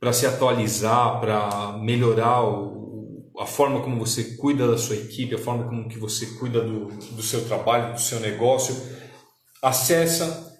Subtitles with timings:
[0.00, 5.38] para se atualizar, para melhorar o, a forma como você cuida da sua equipe, a
[5.38, 8.76] forma como que você cuida do, do seu trabalho, do seu negócio,
[9.62, 10.52] acessa.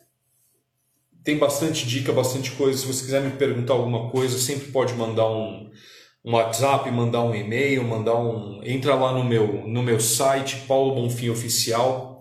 [1.25, 2.79] Tem bastante dica, bastante coisa.
[2.79, 5.71] Se você quiser me perguntar alguma coisa, sempre pode mandar um,
[6.25, 8.61] um WhatsApp, mandar um e-mail, mandar um.
[8.63, 12.14] Entra lá no meu, no meu site, Paulo Bonfim Oficial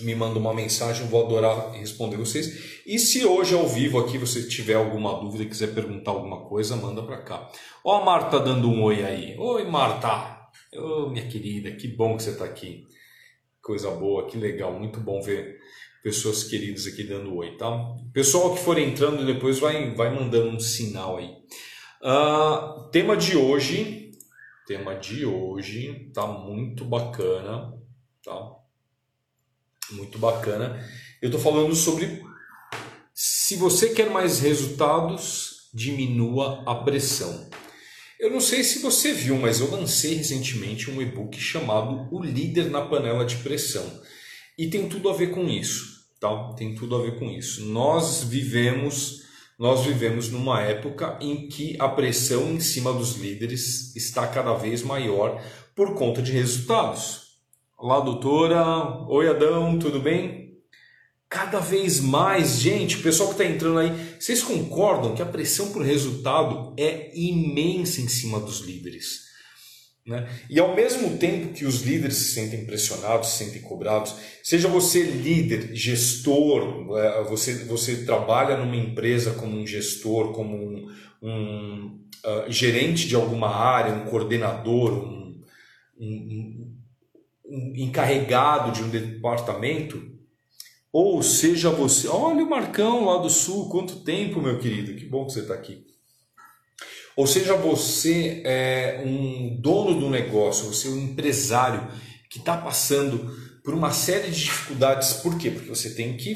[0.00, 2.82] me manda uma mensagem, vou adorar responder vocês.
[2.86, 7.02] E se hoje ao vivo aqui você tiver alguma dúvida, quiser perguntar alguma coisa, manda
[7.02, 7.50] para cá.
[7.84, 9.36] Ó a Marta dando um oi aí.
[9.38, 12.86] Oi Marta, oh, minha querida, que bom que você está aqui.
[13.60, 15.60] Coisa boa, que legal, muito bom ver
[16.02, 17.70] pessoas queridas aqui dando oi, tá?
[18.12, 21.30] Pessoal que for entrando depois vai, vai mandando um sinal aí.
[22.02, 24.10] Uh, tema de hoje,
[24.66, 27.72] tema de hoje tá muito bacana,
[28.24, 28.61] tá?
[29.94, 30.84] Muito bacana.
[31.20, 32.22] Eu estou falando sobre
[33.14, 37.48] se você quer mais resultados, diminua a pressão.
[38.18, 42.70] Eu não sei se você viu, mas eu lancei recentemente um e-book chamado O Líder
[42.70, 43.84] na Panela de Pressão.
[44.56, 46.52] E tem tudo a ver com isso, tá?
[46.54, 47.64] Tem tudo a ver com isso.
[47.66, 49.22] Nós vivemos,
[49.58, 54.82] nós vivemos numa época em que a pressão em cima dos líderes está cada vez
[54.82, 55.42] maior
[55.74, 57.31] por conta de resultados.
[57.82, 59.04] Olá, doutora.
[59.08, 60.56] Oi, Adão, tudo bem?
[61.28, 65.72] Cada vez mais, gente, o pessoal que está entrando aí, vocês concordam que a pressão
[65.72, 69.22] por resultado é imensa em cima dos líderes?
[70.06, 70.28] Né?
[70.48, 75.02] E ao mesmo tempo que os líderes se sentem pressionados, se sentem cobrados, seja você
[75.02, 80.86] líder, gestor, é, você, você trabalha numa empresa como um gestor, como um,
[81.20, 85.42] um uh, gerente de alguma área, um coordenador, um,
[85.98, 86.81] um
[87.76, 90.02] encarregado de um departamento,
[90.92, 95.26] ou seja você, olha o Marcão lá do Sul, quanto tempo, meu querido, que bom
[95.26, 95.86] que você está aqui.
[97.16, 101.88] Ou seja você é um dono do negócio, você é um empresário
[102.30, 103.30] que está passando
[103.62, 105.12] por uma série de dificuldades.
[105.14, 105.50] Por quê?
[105.50, 106.34] Porque você tem que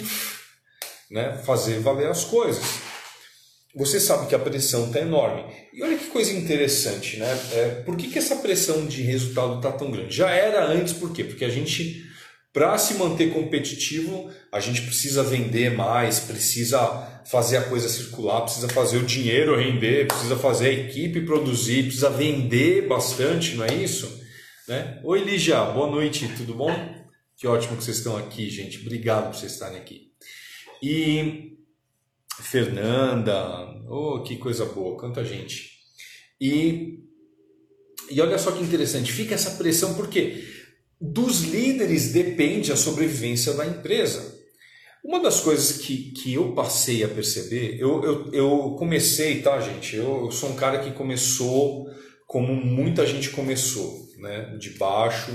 [1.11, 2.63] né, fazer valer as coisas
[3.77, 5.45] você sabe que a pressão está enorme.
[5.73, 7.29] E olha que coisa interessante, né?
[7.53, 10.17] É, por que, que essa pressão de resultado está tão grande?
[10.17, 11.23] Já era antes, por quê?
[11.23, 12.03] Porque a gente,
[12.55, 16.79] para se manter competitivo, a gente precisa vender mais, precisa
[17.31, 22.09] fazer a coisa circular, precisa fazer o dinheiro render, precisa fazer a equipe produzir, precisa
[22.09, 24.25] vender bastante, não é isso?
[24.67, 25.01] Né?
[25.05, 26.75] Oi, Lígia, boa noite, tudo bom?
[27.37, 28.81] Que ótimo que vocês estão aqui, gente.
[28.81, 30.13] Obrigado por vocês estarem aqui.
[30.83, 31.56] E
[32.43, 33.35] Fernanda,
[33.89, 35.71] oh, que coisa boa, quanta gente.
[36.41, 37.01] E,
[38.11, 40.45] e olha só que interessante, fica essa pressão porque
[41.01, 44.35] dos líderes depende a sobrevivência da empresa.
[45.05, 49.95] Uma das coisas que, que eu passei a perceber, eu, eu, eu comecei, tá, gente?
[49.97, 51.87] Eu, eu sou um cara que começou
[52.27, 54.57] como muita gente começou, né?
[54.59, 55.31] De baixo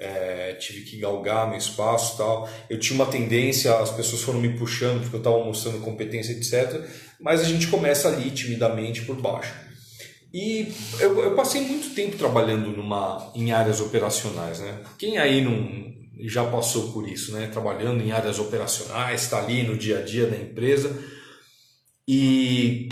[0.00, 2.48] é, tive que galgar meu espaço tal.
[2.70, 6.82] Eu tinha uma tendência, as pessoas foram me puxando porque eu estava mostrando competência, etc.
[7.20, 9.52] Mas a gente começa ali timidamente por baixo.
[10.32, 14.78] E eu, eu, passei muito tempo trabalhando numa, em áreas operacionais, né?
[14.96, 15.90] Quem aí não
[16.22, 17.48] já passou por isso, né?
[17.52, 20.96] Trabalhando em áreas operacionais, está ali no dia a dia da empresa.
[22.08, 22.88] E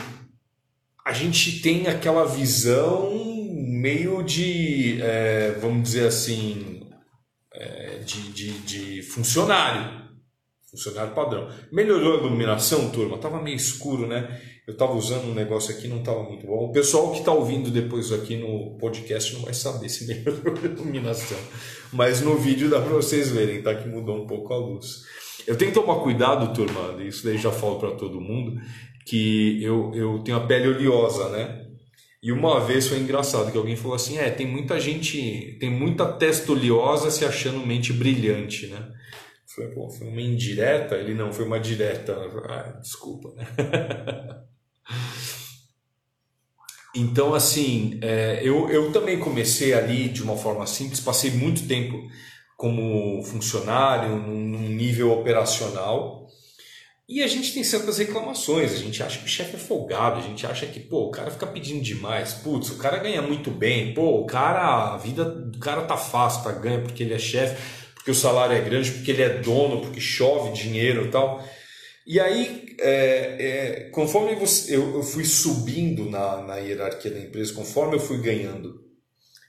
[1.07, 3.15] a gente tem aquela visão
[3.55, 6.78] meio de, é, vamos dizer assim,
[8.09, 10.09] de, de, de, funcionário.
[10.71, 11.49] Funcionário padrão.
[11.71, 13.19] Melhorou a iluminação, turma?
[13.19, 14.41] Tava meio escuro, né?
[14.67, 16.67] Eu estava usando um negócio aqui não estava muito bom.
[16.67, 20.67] O pessoal que está ouvindo depois aqui no podcast não vai saber se melhorou a
[20.67, 21.39] iluminação.
[21.93, 23.75] Mas no vídeo dá para vocês verem, tá?
[23.75, 25.05] Que mudou um pouco a luz.
[25.47, 28.61] Eu tenho que tomar cuidado, turma, isso daí já falo para todo mundo,
[29.07, 31.68] que eu, eu tenho a pele oleosa, né?
[32.23, 36.07] E uma vez foi engraçado que alguém falou assim: é, tem muita gente, tem muita
[36.13, 38.93] testa oleosa se achando mente brilhante, né?
[39.47, 40.97] Foi, pô, foi uma indireta?
[40.97, 42.15] Ele não, foi uma direta.
[42.49, 43.47] Ah, desculpa, né?
[46.95, 51.97] Então, assim, é, eu, eu também comecei ali de uma forma simples, passei muito tempo
[52.57, 56.27] como funcionário, num nível operacional,
[57.09, 60.23] e a gente tem certas reclamações, a gente acha que o chefe é folgado, a
[60.23, 63.95] gente acha que, pô, o cara fica pedindo demais, putz, o cara ganha muito bem,
[63.95, 67.57] pô, o cara, a vida do cara tá fácil, tá ganha porque ele é chefe,
[67.95, 71.43] porque o salário é grande, porque ele é dono, porque chove dinheiro e tal.
[72.07, 77.55] E aí, é, é, conforme você, eu, eu, fui subindo na, na hierarquia da empresa,
[77.55, 78.83] conforme eu fui ganhando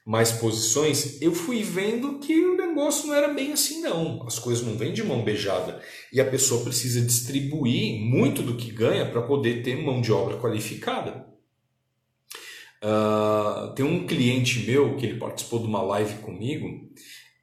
[0.06, 2.34] mais posições, eu fui vendo que
[2.80, 4.24] negócio não era bem assim, não.
[4.26, 5.80] As coisas não vêm de mão beijada.
[6.12, 10.38] E a pessoa precisa distribuir muito do que ganha para poder ter mão de obra
[10.38, 11.28] qualificada.
[12.84, 16.90] Uh, tem um cliente meu que ele participou de uma live comigo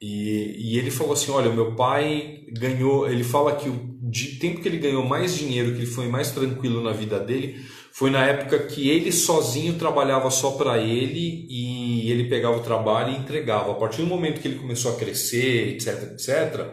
[0.00, 3.08] e, e ele falou assim: Olha, meu pai ganhou.
[3.08, 6.30] Ele fala que o de tempo que ele ganhou mais dinheiro, que ele foi mais
[6.30, 11.85] tranquilo na vida dele, foi na época que ele sozinho trabalhava só para ele e
[12.10, 13.72] ele pegava o trabalho e entregava.
[13.72, 16.66] A partir do momento que ele começou a crescer, etc, etc,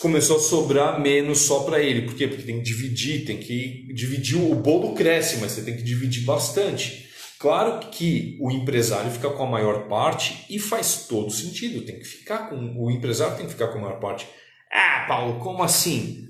[0.00, 2.02] começou a sobrar menos só para ele.
[2.02, 2.26] Por quê?
[2.26, 4.36] Porque tem que dividir, tem que dividir.
[4.36, 7.10] O bolo cresce, mas você tem que dividir bastante.
[7.38, 11.86] Claro que o empresário fica com a maior parte e faz todo sentido.
[11.86, 14.28] Tem que ficar com o empresário tem que ficar com a maior parte.
[14.70, 16.28] Ah, Paulo, como assim?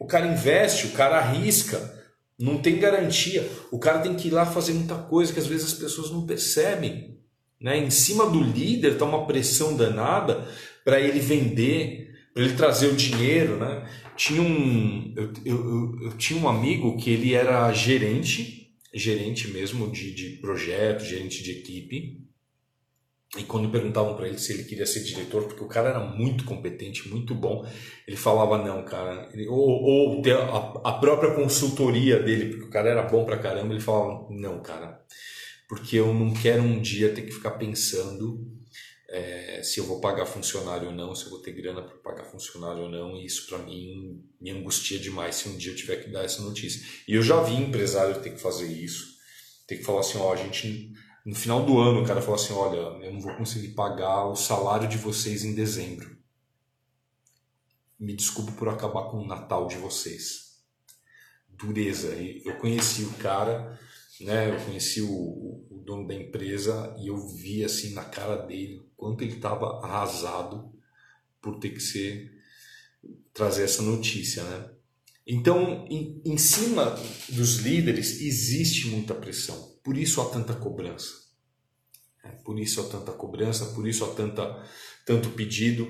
[0.00, 1.78] O cara investe, o cara arrisca,
[2.42, 3.48] não tem garantia.
[3.70, 6.26] O cara tem que ir lá fazer muita coisa que às vezes as pessoas não
[6.26, 7.16] percebem.
[7.60, 7.78] Né?
[7.78, 10.48] Em cima do líder está uma pressão danada
[10.84, 13.58] para ele vender, para ele trazer o dinheiro.
[13.58, 13.88] Né?
[14.16, 20.12] Tinha um, eu, eu, eu, tinha um amigo que ele era gerente, gerente mesmo de,
[20.12, 22.26] de projeto, gerente de equipe.
[23.38, 26.44] E quando perguntavam para ele se ele queria ser diretor, porque o cara era muito
[26.44, 27.66] competente, muito bom,
[28.06, 29.30] ele falava não, cara.
[29.32, 33.72] Ele, ou, ou a, a, própria consultoria dele, porque o cara era bom pra caramba,
[33.72, 35.02] ele falava não, cara,
[35.66, 38.46] porque eu não quero um dia ter que ficar pensando
[39.08, 42.24] é, se eu vou pagar funcionário ou não, se eu vou ter grana para pagar
[42.24, 43.16] funcionário ou não.
[43.16, 46.42] E isso para mim me angustia demais se um dia eu tiver que dar essa
[46.42, 46.82] notícia.
[47.06, 49.16] E eu já vi empresário ter que fazer isso,
[49.66, 50.92] ter que falar assim, ó, a gente
[51.24, 54.34] no final do ano, o cara falou assim: Olha, eu não vou conseguir pagar o
[54.34, 56.16] salário de vocês em dezembro.
[57.98, 60.60] Me desculpe por acabar com o Natal de vocês.
[61.48, 62.08] Dureza.
[62.44, 63.78] Eu conheci o cara,
[64.20, 64.50] né?
[64.50, 65.08] Eu conheci o,
[65.70, 70.72] o dono da empresa e eu vi assim na cara dele quanto ele estava arrasado
[71.40, 72.32] por ter que ser
[73.32, 74.70] trazer essa notícia, né?
[75.24, 76.98] Então, em, em cima
[77.28, 79.71] dos líderes existe muita pressão.
[79.82, 81.22] Por isso há tanta cobrança.
[82.24, 84.64] É, por isso há tanta cobrança, por isso há tanta,
[85.04, 85.88] tanto pedido.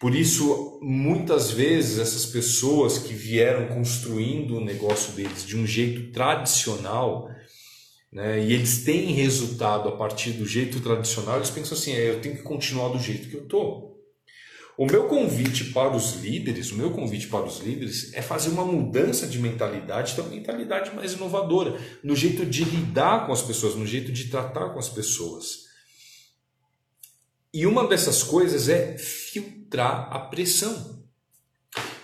[0.00, 6.10] Por isso, muitas vezes, essas pessoas que vieram construindo o negócio deles de um jeito
[6.10, 7.28] tradicional,
[8.10, 12.20] né, e eles têm resultado a partir do jeito tradicional, eles pensam assim: é, eu
[12.20, 13.93] tenho que continuar do jeito que eu estou.
[14.76, 18.64] O meu convite para os líderes, o meu convite para os líderes é fazer uma
[18.64, 23.76] mudança de mentalidade, ter uma mentalidade mais inovadora, no jeito de lidar com as pessoas,
[23.76, 25.64] no jeito de tratar com as pessoas.
[27.52, 31.04] E uma dessas coisas é filtrar a pressão.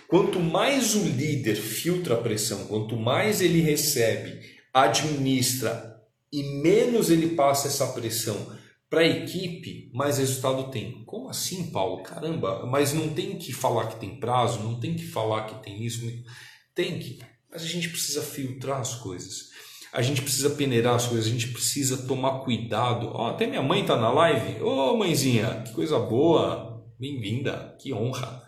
[0.07, 4.41] Quanto mais o líder filtra a pressão, quanto mais ele recebe,
[4.73, 6.01] administra
[6.33, 8.60] e menos ele passa essa pressão
[8.91, 11.05] para a equipe, mais resultado tem.
[11.05, 12.03] Como assim, Paulo?
[12.03, 15.85] Caramba, mas não tem que falar que tem prazo, não tem que falar que tem
[15.85, 16.05] isso.
[16.75, 17.21] Tem que,
[17.51, 19.49] mas a gente precisa filtrar as coisas.
[19.93, 23.13] A gente precisa peneirar as coisas, a gente precisa tomar cuidado.
[23.15, 24.63] Oh, até minha mãe está na live.
[24.63, 28.43] Ô oh, mãezinha, que coisa boa, bem-vinda, que honra.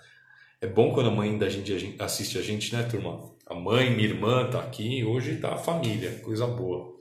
[0.61, 3.33] É bom quando a mãe da gente assiste a gente, né, turma?
[3.47, 6.92] A mãe, minha irmã tá aqui, hoje tá a família, coisa boa.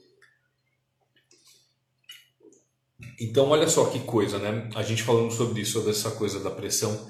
[3.23, 4.67] Então, olha só que coisa, né?
[4.73, 7.07] A gente falando sobre isso, sobre essa coisa da pressão.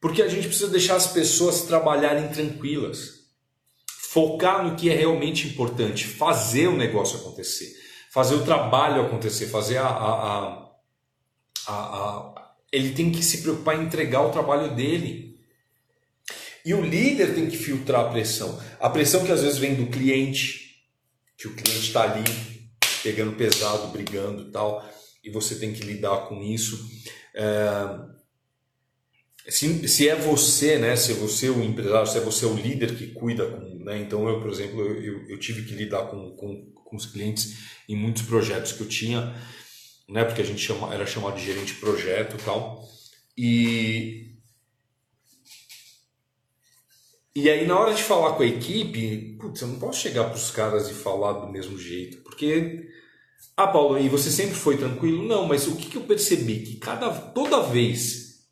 [0.00, 3.20] Porque a gente precisa deixar as pessoas trabalharem tranquilas.
[3.86, 7.72] focar no que é realmente importante, fazer o negócio acontecer,
[8.12, 10.70] fazer o trabalho acontecer, fazer a, a,
[11.66, 15.40] a, a ele tem que se preocupar em entregar o trabalho dele.
[16.64, 18.60] E o líder tem que filtrar a pressão.
[18.78, 20.84] A pressão que às vezes vem do cliente,
[21.38, 22.22] que o cliente está ali
[23.02, 24.84] pegando pesado, brigando tal,
[25.22, 26.88] e você tem que lidar com isso.
[27.34, 28.12] É,
[29.48, 32.96] se, se é você, né, se é você o empresário, se é você o líder
[32.96, 36.72] que cuida, com, né, então eu, por exemplo, eu, eu tive que lidar com, com,
[36.72, 39.34] com os clientes em muitos projetos que eu tinha,
[40.08, 42.88] né, porque a gente chama, era chamado de gerente de projeto e tal,
[43.36, 44.32] e
[47.34, 50.34] e aí, na hora de falar com a equipe, putz, eu não posso chegar para
[50.34, 52.88] os caras e falar do mesmo jeito, porque.
[53.56, 55.26] Ah, Paulo, e você sempre foi tranquilo?
[55.26, 56.60] Não, mas o que, que eu percebi?
[56.60, 58.46] Que cada, toda vez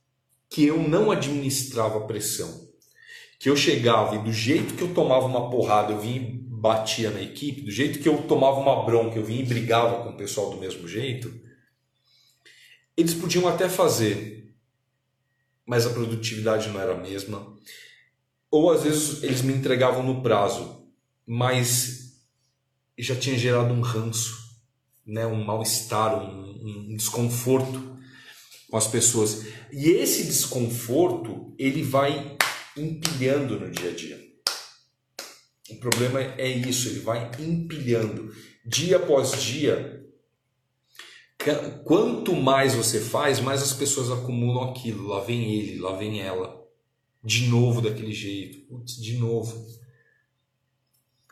[0.49, 2.69] que eu não administrava pressão,
[3.39, 7.11] que eu chegava e do jeito que eu tomava uma porrada, eu vinha e batia
[7.11, 10.17] na equipe, do jeito que eu tomava uma bronca, eu vinha e brigava com o
[10.17, 11.33] pessoal do mesmo jeito,
[12.97, 14.55] eles podiam até fazer,
[15.65, 17.59] mas a produtividade não era a mesma
[18.51, 20.85] ou às vezes eles me entregavam no prazo,
[21.27, 22.21] mas
[22.99, 24.40] já tinha gerado um ranço,
[25.07, 27.99] né, um mal-estar, um, um desconforto
[28.71, 29.47] com as pessoas.
[29.73, 32.37] E esse desconforto ele vai
[32.77, 34.31] empilhando no dia a dia.
[35.71, 40.05] O problema é isso, ele vai empilhando dia após dia.
[41.85, 45.09] Quanto mais você faz, mais as pessoas acumulam aquilo.
[45.09, 46.61] Lá vem ele, lá vem ela
[47.23, 49.67] de novo daquele jeito, putz, de novo.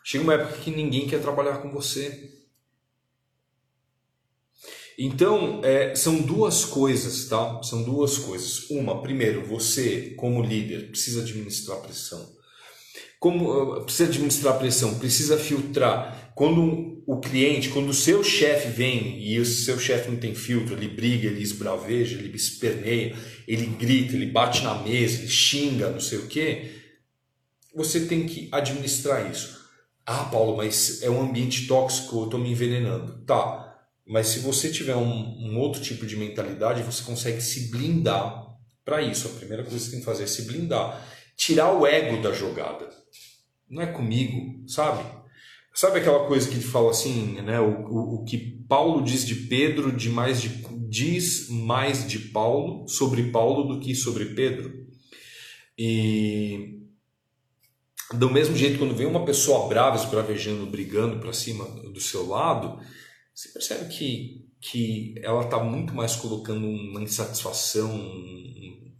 [0.04, 2.37] Chega uma época que ninguém quer trabalhar com você.
[5.00, 7.62] Então, é, são duas coisas, tá?
[7.62, 8.68] São duas coisas.
[8.68, 12.36] Uma, primeiro, você, como líder, precisa administrar pressão.
[13.20, 16.32] Como precisa administrar pressão, precisa filtrar.
[16.34, 20.74] Quando o cliente, quando o seu chefe vem e o seu chefe não tem filtro,
[20.74, 26.00] ele briga, ele esbraveja, ele esperneia, ele grita, ele bate na mesa, ele xinga, não
[26.00, 26.72] sei o quê,
[27.74, 29.58] você tem que administrar isso.
[30.04, 33.24] Ah, Paulo, mas é um ambiente tóxico, eu estou me envenenando.
[33.24, 33.67] Tá,
[34.08, 38.46] mas se você tiver um, um outro tipo de mentalidade, você consegue se blindar
[38.82, 39.28] para isso.
[39.28, 41.06] A primeira coisa que você tem que fazer é se blindar.
[41.36, 42.88] Tirar o ego da jogada.
[43.68, 45.04] Não é comigo, sabe?
[45.74, 47.60] Sabe aquela coisa que fala assim, né?
[47.60, 50.48] O, o, o, que Paulo diz de Pedro de mais de,
[50.88, 54.72] diz mais de Paulo sobre Paulo do que sobre Pedro.
[55.78, 56.78] E
[58.14, 62.80] do mesmo jeito, quando vem uma pessoa brava, esbravejando, brigando para cima do seu lado,
[63.38, 67.88] você percebe que, que ela está muito mais colocando uma insatisfação,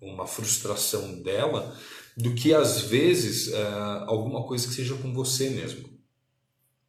[0.01, 1.77] uma frustração dela,
[2.17, 3.67] do que às vezes é,
[4.07, 5.91] alguma coisa que seja com você mesmo.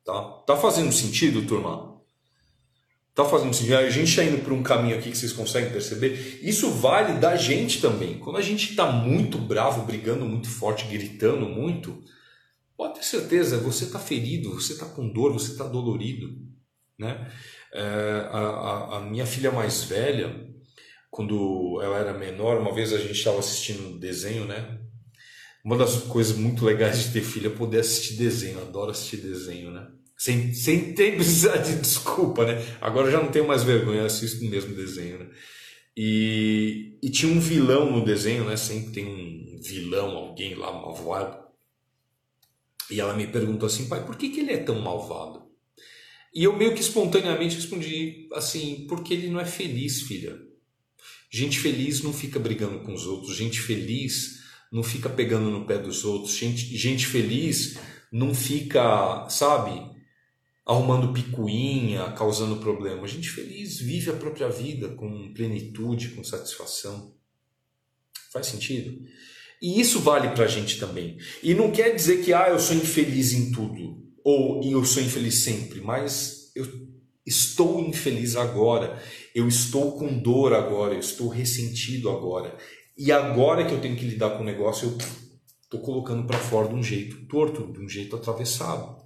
[0.05, 0.21] Tá?
[0.45, 1.99] Tá fazendo sentido, turma?
[3.15, 3.77] Tá fazendo sentido?
[3.77, 6.41] A gente está indo por um caminho aqui que vocês conseguem perceber.
[6.43, 8.19] Isso vale da gente também.
[8.19, 11.99] Quando a gente está muito bravo, brigando muito forte, gritando muito,
[12.77, 16.47] pode ter certeza, você está ferido, você está com dor, você está dolorido.
[16.99, 17.31] Né?
[17.73, 17.81] É,
[18.29, 20.47] a, a, minha filha mais velha,
[21.09, 24.79] quando ela era menor, uma vez a gente estava assistindo um desenho, né?
[25.63, 28.59] Uma das coisas muito legais de ter filho é poder assistir desenho.
[28.59, 29.87] Eu adoro assistir desenho, né?
[30.17, 32.61] Sem, sem ter precisar de desculpa, né?
[32.81, 35.29] Agora eu já não tenho mais vergonha, eu assisto o mesmo desenho, né?
[35.95, 38.57] E, e tinha um vilão no desenho, né?
[38.57, 41.47] Sempre tem um vilão, alguém lá malvado.
[42.91, 45.48] E ela me perguntou assim, pai, por que, que ele é tão malvado?
[46.33, 50.39] E eu meio que espontaneamente respondi assim, porque ele não é feliz, filha.
[51.31, 53.35] Gente feliz não fica brigando com os outros.
[53.35, 54.39] Gente feliz
[54.71, 56.35] não fica pegando no pé dos outros.
[56.35, 57.77] Gente, gente feliz
[58.11, 59.89] não fica, sabe,
[60.65, 63.07] arrumando picuinha, causando problema.
[63.07, 67.15] Gente feliz vive a própria vida com plenitude, com satisfação.
[68.31, 69.03] Faz sentido?
[69.61, 71.17] E isso vale para a gente também.
[71.43, 75.43] E não quer dizer que ah, eu sou infeliz em tudo, ou eu sou infeliz
[75.43, 76.67] sempre, mas eu
[77.25, 79.01] estou infeliz agora,
[79.33, 82.55] eu estou com dor agora, eu estou ressentido agora.
[82.95, 84.97] E agora que eu tenho que lidar com o negócio, eu
[85.63, 89.01] estou colocando para fora de um jeito torto, de um jeito atravessado.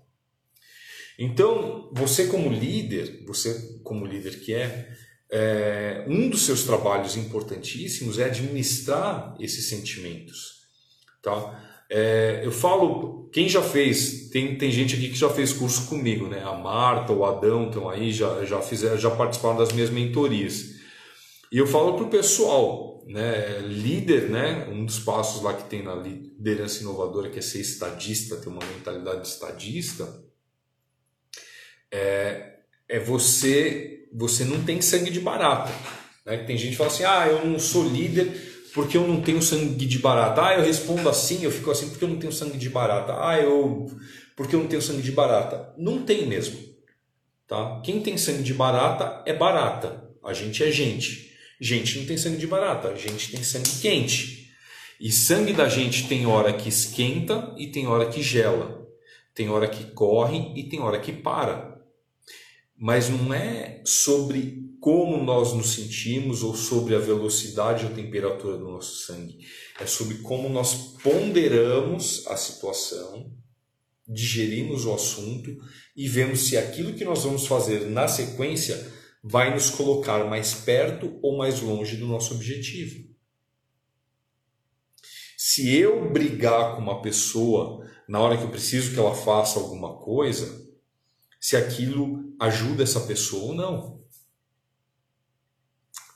[1.18, 4.94] Então, você como líder, você como líder que é,
[5.32, 10.64] é, um dos seus trabalhos importantíssimos é administrar esses sentimentos,
[11.22, 11.73] tá?
[11.90, 16.28] É, eu falo, quem já fez, tem, tem gente aqui que já fez curso comigo,
[16.28, 16.44] né?
[16.44, 20.74] A Marta, o Adão estão aí, já, já, fizeram, já participaram das minhas mentorias.
[21.52, 25.84] E eu falo para o pessoal, né, líder, né, um dos passos lá que tem
[25.84, 30.24] na liderança inovadora, que é ser estadista, ter uma mentalidade estadista,
[31.92, 32.56] é,
[32.90, 35.72] é você, você não tem sangue de barata.
[36.26, 36.38] Né?
[36.38, 39.86] Tem gente que fala assim, ah, eu não sou líder porque eu não tenho sangue
[39.86, 40.46] de barata.
[40.46, 43.14] Ah, eu respondo assim, eu fico assim porque eu não tenho sangue de barata.
[43.20, 43.88] Ah, eu
[44.36, 45.74] porque eu não tenho sangue de barata.
[45.78, 46.60] Não tem mesmo.
[47.48, 47.82] Tá?
[47.84, 50.10] Quem tem sangue de barata é barata.
[50.24, 51.32] A gente é gente.
[51.60, 54.50] Gente não tem sangue de barata, a gente tem sangue quente.
[55.00, 58.88] E sangue da gente tem hora que esquenta e tem hora que gela.
[59.36, 61.73] Tem hora que corre e tem hora que para.
[62.84, 68.70] Mas não é sobre como nós nos sentimos ou sobre a velocidade ou temperatura do
[68.70, 69.48] nosso sangue.
[69.80, 73.32] É sobre como nós ponderamos a situação,
[74.06, 75.58] digerimos o assunto
[75.96, 78.92] e vemos se aquilo que nós vamos fazer na sequência
[79.24, 83.08] vai nos colocar mais perto ou mais longe do nosso objetivo.
[85.38, 89.96] Se eu brigar com uma pessoa na hora que eu preciso que ela faça alguma
[90.00, 90.62] coisa,
[91.40, 94.04] se aquilo ajuda essa pessoa ou não.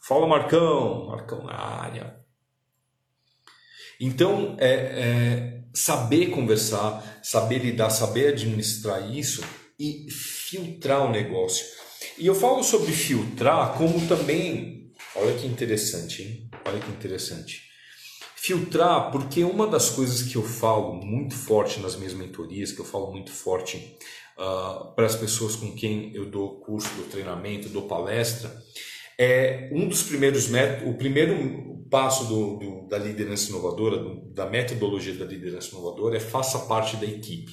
[0.02, 2.20] Fala Marcão, Marcão na área.
[4.00, 9.44] Então, é, é, saber conversar, saber lidar, saber administrar isso
[9.80, 11.66] e filtrar o negócio.
[12.18, 16.50] E eu falo sobre filtrar como também, olha que interessante, hein?
[16.66, 17.64] Olha que interessante.
[18.36, 22.86] Filtrar, porque uma das coisas que eu falo muito forte nas minhas mentorias, que eu
[22.86, 23.98] falo muito forte
[24.38, 28.56] uh, para as pessoas com quem eu dou curso, dou treinamento, dou palestra,
[29.18, 34.46] é um dos primeiros métodos, o primeiro passo do, do, da liderança inovadora, do, da
[34.46, 37.52] metodologia da liderança inovadora é faça parte da equipe.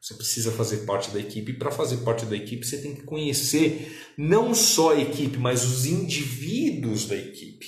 [0.00, 3.02] Você precisa fazer parte da equipe e para fazer parte da equipe você tem que
[3.02, 7.66] conhecer não só a equipe, mas os indivíduos da equipe.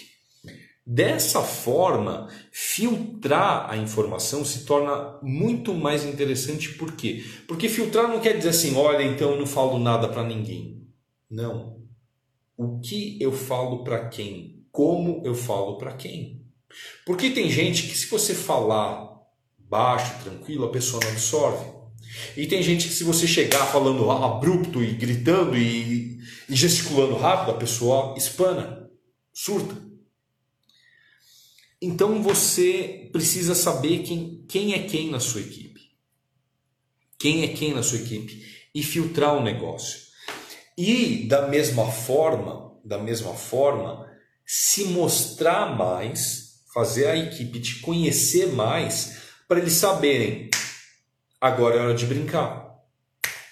[0.87, 6.71] Dessa forma, filtrar a informação se torna muito mais interessante.
[6.75, 7.25] Por quê?
[7.49, 10.87] Porque filtrar não quer dizer assim, olha, então eu não falo nada para ninguém.
[11.29, 11.75] Não
[12.57, 16.43] o que eu falo para quem, como eu falo para quem.
[17.05, 19.13] Porque tem gente que se você falar
[19.59, 21.75] baixo, tranquilo, a pessoa não absorve.
[22.37, 27.53] E tem gente que se você chegar falando abrupto e gritando e, e gesticulando rápido,
[27.53, 28.89] a pessoa espana,
[29.33, 29.75] surta.
[31.85, 35.83] Então você precisa saber quem, quem é quem na sua equipe.
[37.19, 38.43] Quem é quem na sua equipe
[38.75, 39.99] e filtrar o negócio.
[40.79, 44.11] E da mesma forma, da mesma forma,
[44.47, 50.49] se mostrar mais, fazer a equipe te conhecer mais, para eles saberem,
[51.39, 52.65] agora é hora de brincar.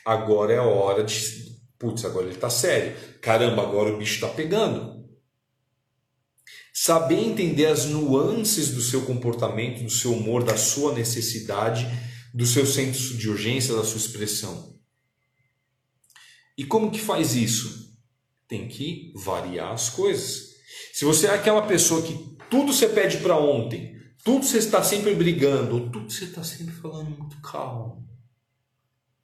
[0.07, 1.15] Agora é a hora de,
[1.79, 2.97] putz, agora ele está sério.
[3.21, 4.92] Caramba, agora o bicho está pegando.
[6.73, 11.87] Saber entender as nuances do seu comportamento, do seu humor, da sua necessidade,
[12.33, 14.73] do seu senso de urgência, da sua expressão.
[16.57, 17.93] E como que faz isso?
[18.49, 20.53] Tem que variar as coisas.
[20.93, 25.15] Se você é aquela pessoa que tudo você pede para ontem, tudo você está sempre
[25.15, 28.09] brigando, tudo você está sempre falando muito calmo,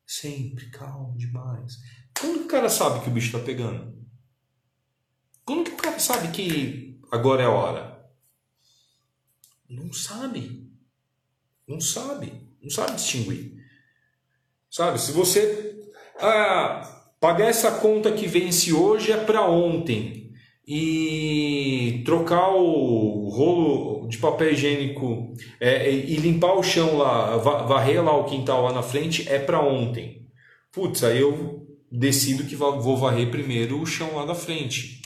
[0.07, 1.77] sempre calmo demais.
[2.19, 3.97] Quando o cara sabe que o bicho está pegando?
[5.45, 8.11] Quando que o cara sabe que agora é a hora?
[9.69, 10.71] Não sabe.
[11.67, 12.49] Não sabe.
[12.63, 13.55] Não sabe distinguir.
[14.71, 15.01] Sabe?
[15.01, 15.77] Se você.
[16.21, 20.31] Ah, Pagar essa conta que vence hoje é para ontem.
[20.67, 28.15] E trocar o rolo de papel higiênico é, e limpar o chão lá, varrer lá
[28.15, 30.27] o quintal lá na frente é para ontem.
[30.71, 34.98] Putz, aí eu decido que vou varrer primeiro o chão lá da frente,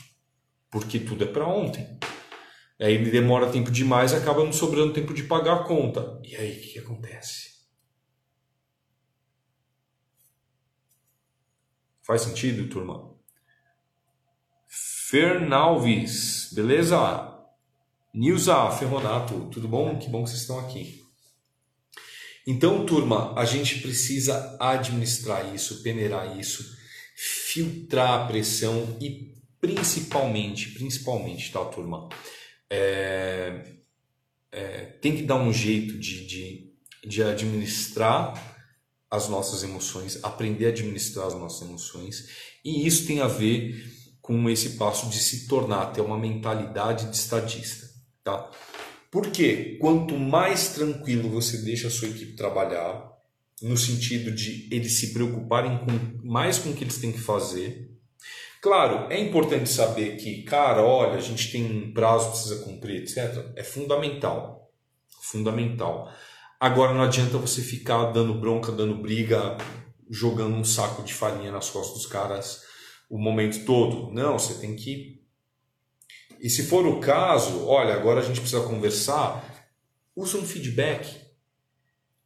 [0.73, 1.99] porque tudo é para ontem.
[2.81, 6.19] Aí demora tempo demais, acaba não sobrando tempo de pagar a conta.
[6.23, 7.53] E aí o que, que acontece?
[12.01, 13.13] Faz sentido, turma?
[14.67, 16.97] Fernalves, beleza?
[18.11, 19.99] Nilza Ferronato, tudo bom?
[19.99, 21.03] Que bom que vocês estão aqui.
[22.47, 26.75] Então, turma, a gente precisa administrar isso, peneirar isso,
[27.15, 32.09] filtrar a pressão e principalmente, principalmente, tá, turma?
[32.69, 33.63] É,
[34.51, 36.73] é, tem que dar um jeito de, de,
[37.07, 38.33] de administrar
[39.09, 42.27] as nossas emoções, aprender a administrar as nossas emoções,
[42.65, 43.89] e isso tem a ver
[44.21, 47.87] com esse passo de se tornar, ter uma mentalidade de estadista,
[48.21, 48.51] tá?
[49.09, 53.13] Porque quanto mais tranquilo você deixa a sua equipe trabalhar,
[53.61, 57.92] no sentido de eles se preocuparem com, mais com o que eles têm que fazer,
[58.63, 63.51] Claro, é importante saber que, cara, olha, a gente tem um prazo, precisa cumprir, etc.
[63.57, 64.71] É fundamental.
[65.21, 66.09] Fundamental.
[66.57, 69.57] Agora não adianta você ficar dando bronca, dando briga,
[70.09, 72.61] jogando um saco de farinha nas costas dos caras
[73.09, 74.13] o momento todo.
[74.13, 75.21] Não, você tem que.
[76.39, 79.43] E se for o caso, olha, agora a gente precisa conversar,
[80.15, 81.23] usa um feedback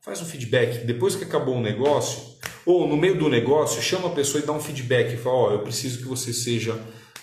[0.08, 0.86] Faz um feedback.
[0.86, 4.52] Depois que acabou o negócio, ou no meio do negócio, chama a pessoa e dá
[4.52, 5.16] um feedback.
[5.16, 6.78] Fala: Ó, oh, eu preciso que você seja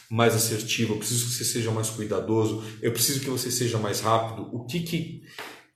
[0.08, 4.00] mais assertivo, eu preciso que você seja mais cuidadoso, eu preciso que você seja mais
[4.00, 4.48] rápido.
[4.52, 5.22] O que que.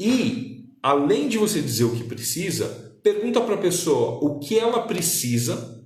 [0.00, 4.86] E, além de você dizer o que precisa, pergunta para a pessoa o que ela
[4.86, 5.84] precisa,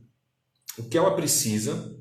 [0.78, 1.96] o que ela precisa,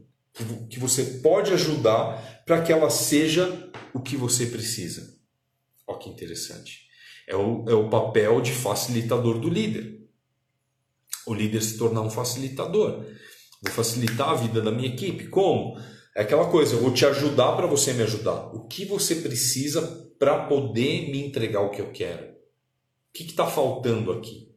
[0.70, 5.16] que você pode ajudar para que ela seja o que você precisa.
[5.88, 6.82] Olha que interessante.
[7.28, 10.01] É o, é o papel de facilitador do líder.
[11.32, 13.06] O líder se tornar um facilitador.
[13.64, 15.30] Vou facilitar a vida da minha equipe.
[15.30, 15.80] Como?
[16.14, 18.54] É aquela coisa, eu vou te ajudar para você me ajudar.
[18.54, 19.82] O que você precisa
[20.20, 22.26] para poder me entregar o que eu quero?
[22.26, 22.34] O
[23.14, 24.52] que está faltando aqui?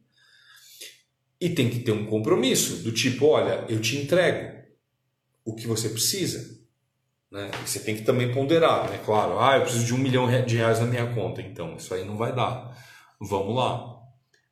[1.39, 4.65] E tem que ter um compromisso do tipo, olha, eu te entrego
[5.45, 6.59] o que você precisa.
[7.31, 7.51] Né?
[7.65, 8.99] você tem que também ponderar, né?
[9.05, 12.03] Claro, ah, eu preciso de um milhão de reais na minha conta, então isso aí
[12.03, 12.77] não vai dar.
[13.19, 13.95] Vamos lá.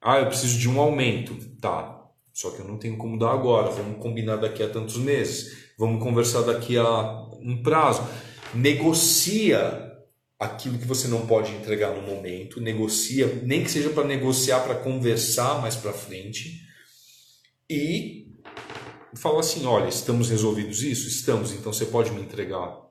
[0.02, 2.03] Ah, eu preciso de um aumento, tá?
[2.34, 3.70] Só que eu não tenho como dar agora.
[3.70, 5.74] Vamos combinar daqui a tantos meses.
[5.78, 8.02] Vamos conversar daqui a um prazo.
[8.56, 9.92] Negocia
[10.40, 12.60] aquilo que você não pode entregar no momento.
[12.60, 16.62] Negocia, nem que seja para negociar, para conversar mais para frente.
[17.70, 18.34] E
[19.16, 21.08] fala assim: olha, estamos resolvidos isso?
[21.08, 22.82] Estamos, então você pode me entregar.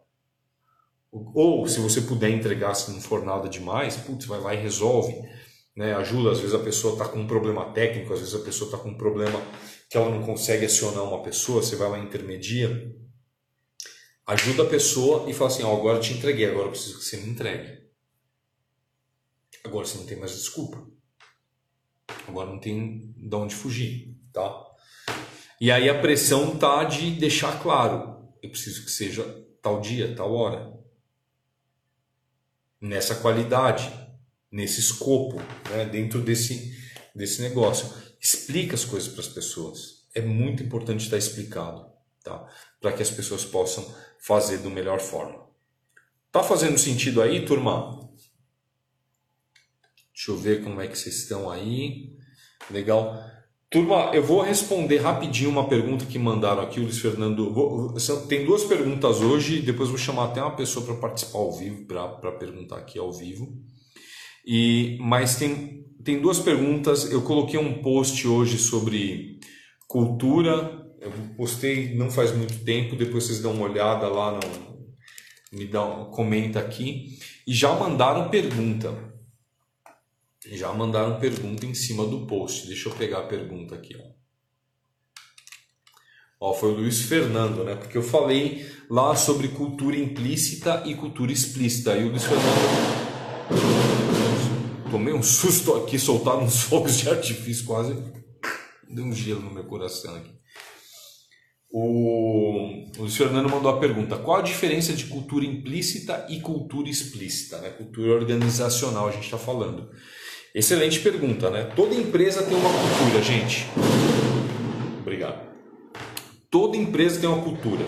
[1.12, 5.14] Ou se você puder entregar, se não for nada demais, putz, vai lá e resolve.
[5.74, 5.94] Né?
[5.94, 8.78] Ajuda, às vezes a pessoa está com um problema técnico, às vezes a pessoa está
[8.78, 9.40] com um problema
[9.88, 12.94] que ela não consegue acionar uma pessoa, você vai lá e intermedia.
[14.26, 17.16] Ajuda a pessoa e fala assim: ó, agora te entreguei, agora eu preciso que você
[17.16, 17.82] me entregue.
[19.64, 20.86] Agora você não tem mais desculpa.
[22.26, 24.64] Agora não tem de onde fugir, tá?
[25.60, 29.22] E aí a pressão tá de deixar claro, eu preciso que seja
[29.60, 30.72] tal dia, tal hora.
[32.80, 33.88] Nessa qualidade,
[34.52, 36.76] nesse escopo, né, dentro desse,
[37.14, 37.88] desse negócio.
[38.20, 40.06] Explica as coisas para as pessoas.
[40.14, 41.86] É muito importante estar explicado,
[42.22, 42.46] tá?
[42.80, 43.82] Para que as pessoas possam
[44.20, 45.42] fazer da melhor forma.
[46.30, 47.98] Tá fazendo sentido aí, turma?
[50.14, 52.14] Deixa eu ver como é que vocês estão aí.
[52.70, 53.18] Legal.
[53.70, 57.52] Turma, eu vou responder rapidinho uma pergunta que mandaram aqui, o Luiz Fernando.
[57.52, 57.94] Vou,
[58.28, 62.32] tem duas perguntas hoje, depois vou chamar até uma pessoa para participar ao vivo, para
[62.32, 63.58] perguntar aqui ao vivo.
[64.44, 67.10] E Mas tem, tem duas perguntas.
[67.10, 69.40] Eu coloquei um post hoje sobre
[69.86, 70.80] cultura.
[71.00, 74.86] Eu postei não faz muito tempo, depois vocês dão uma olhada lá, no,
[75.52, 77.18] me dá um, comenta aqui.
[77.46, 79.12] E já mandaram pergunta
[80.50, 82.66] já mandaram pergunta em cima do post.
[82.66, 83.96] Deixa eu pegar a pergunta aqui.
[83.96, 84.22] Ó.
[86.40, 87.76] Ó, foi o Luiz Fernando, né?
[87.76, 91.96] Porque eu falei lá sobre cultura implícita e cultura explícita.
[91.96, 93.01] E o Luiz Fernando.
[95.02, 97.92] Tomei um susto aqui, soltaram uns fogos de artifício quase.
[98.88, 100.30] Deu um gelo no meu coração aqui.
[101.72, 107.58] O, o Fernando mandou a pergunta: qual a diferença de cultura implícita e cultura explícita?
[107.58, 107.70] Né?
[107.70, 109.90] Cultura organizacional, a gente está falando.
[110.54, 111.64] Excelente pergunta, né?
[111.74, 113.66] Toda empresa tem uma cultura, gente.
[115.00, 115.50] Obrigado.
[116.48, 117.84] Toda empresa tem uma cultura.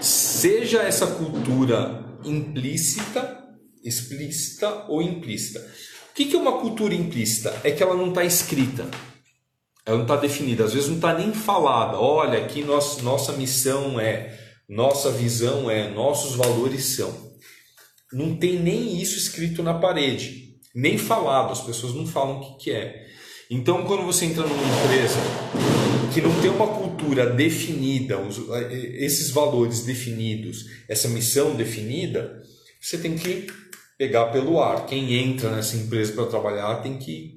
[0.00, 3.44] Seja essa cultura implícita,
[3.84, 5.60] explícita ou implícita.
[6.16, 7.54] O que é uma cultura implícita?
[7.62, 8.88] É que ela não está escrita,
[9.84, 11.98] ela não está definida, às vezes não está nem falada.
[11.98, 17.14] Olha, aqui nossa, nossa missão é, nossa visão é, nossos valores são.
[18.12, 22.64] Não tem nem isso escrito na parede nem falado, as pessoas não falam o que,
[22.64, 23.06] que é.
[23.50, 25.16] Então, quando você entra numa empresa
[26.12, 28.18] que não tem uma cultura definida,
[28.98, 32.42] esses valores definidos, essa missão definida,
[32.78, 33.46] você tem que
[33.96, 34.86] pegar pelo ar.
[34.86, 37.36] Quem entra nessa empresa para trabalhar tem que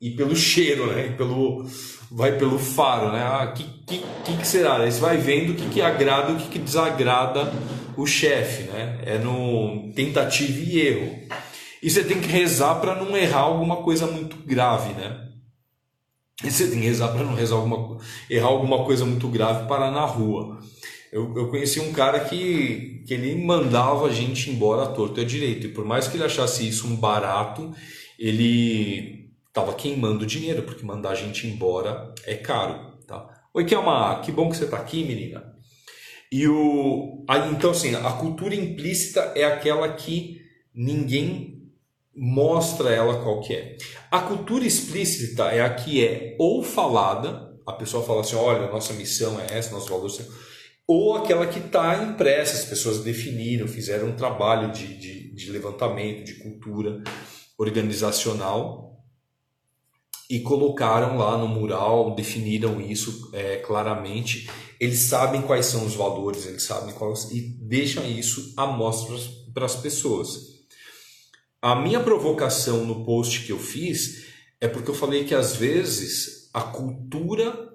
[0.00, 1.14] ir pelo cheiro, né?
[1.16, 1.64] pelo,
[2.10, 3.22] vai pelo faro, né?
[3.22, 4.78] Ah, que, que, que será?
[4.78, 7.52] Aí você vai vendo o que, que agrada o que, que desagrada
[7.96, 9.00] o chefe, né?
[9.04, 11.18] É no tentativa e erro.
[11.82, 15.26] E você tem que rezar para não errar alguma coisa muito grave, né?
[16.44, 17.98] E você tem que rezar para não rezar alguma,
[18.28, 20.58] errar alguma coisa muito grave parar na rua.
[21.12, 25.24] Eu, eu conheci um cara que, que ele mandava a gente embora à torto e
[25.24, 25.66] à direito.
[25.66, 27.72] E por mais que ele achasse isso um barato,
[28.18, 32.98] ele estava queimando dinheiro, porque mandar a gente embora é caro.
[33.06, 33.26] Tá?
[33.54, 35.54] Oi, Kelma, que bom que você está aqui, menina.
[36.30, 40.40] E o, então, assim, a cultura implícita é aquela que
[40.74, 41.56] ninguém
[42.14, 43.76] mostra ela qual que é.
[44.10, 48.92] A cultura explícita é a que é ou falada, a pessoa fala assim, olha, nossa
[48.94, 50.26] missão é essa, nossos valores são...
[50.88, 56.24] Ou aquela que está impressa, as pessoas definiram, fizeram um trabalho de, de, de levantamento,
[56.24, 57.02] de cultura
[57.58, 58.86] organizacional
[60.30, 64.48] e colocaram lá no mural, definiram isso é, claramente.
[64.78, 69.16] Eles sabem quais são os valores, eles sabem quais e deixam isso à mostra
[69.52, 70.56] para as pessoas.
[71.60, 74.26] A minha provocação no post que eu fiz
[74.60, 77.74] é porque eu falei que às vezes a cultura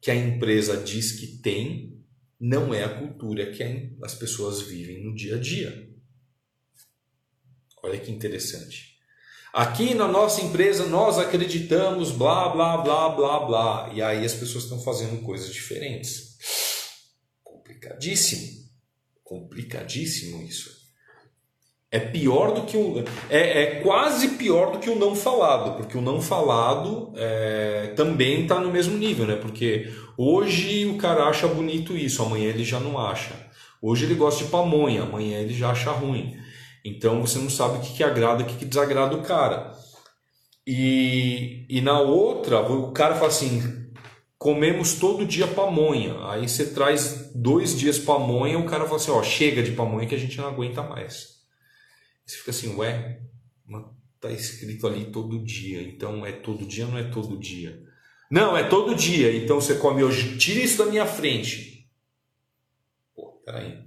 [0.00, 1.95] que a empresa diz que tem
[2.38, 5.90] não é a cultura que as pessoas vivem no dia a dia.
[7.82, 8.96] Olha que interessante.
[9.52, 14.64] Aqui na nossa empresa nós acreditamos blá blá blá blá blá e aí as pessoas
[14.64, 16.36] estão fazendo coisas diferentes.
[17.42, 18.68] Complicadíssimo.
[19.24, 20.75] Complicadíssimo isso.
[21.90, 23.04] É pior do que o.
[23.30, 28.42] É, é quase pior do que o não falado, porque o não falado é, também
[28.42, 29.36] está no mesmo nível, né?
[29.36, 33.34] Porque hoje o cara acha bonito isso, amanhã ele já não acha.
[33.80, 36.36] Hoje ele gosta de pamonha, amanhã ele já acha ruim.
[36.84, 39.72] Então você não sabe o que, que agrada o que, que desagrada o cara.
[40.66, 43.62] E, e na outra, o cara fala assim:
[44.36, 46.16] comemos todo dia pamonha.
[46.28, 50.14] Aí você traz dois dias pamonha, o cara fala assim: ó, chega de pamonha que
[50.14, 51.35] a gente não aguenta mais.
[52.26, 53.20] Você fica assim, ué,
[54.20, 57.80] tá escrito ali todo dia, então é todo dia não é todo dia?
[58.30, 61.88] Não, é todo dia, então você come hoje, tira isso da minha frente.
[63.14, 63.78] Pô, peraí.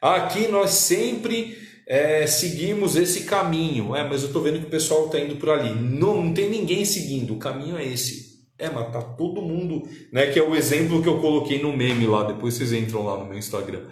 [0.00, 5.06] Aqui nós sempre é, seguimos esse caminho, é, mas eu estou vendo que o pessoal
[5.06, 5.70] está indo por ali.
[5.70, 8.30] Não, não tem ninguém seguindo, o caminho é esse.
[8.58, 10.26] É, mas tá todo mundo, né?
[10.26, 13.26] Que é o exemplo que eu coloquei no meme lá, depois vocês entram lá no
[13.26, 13.86] meu Instagram.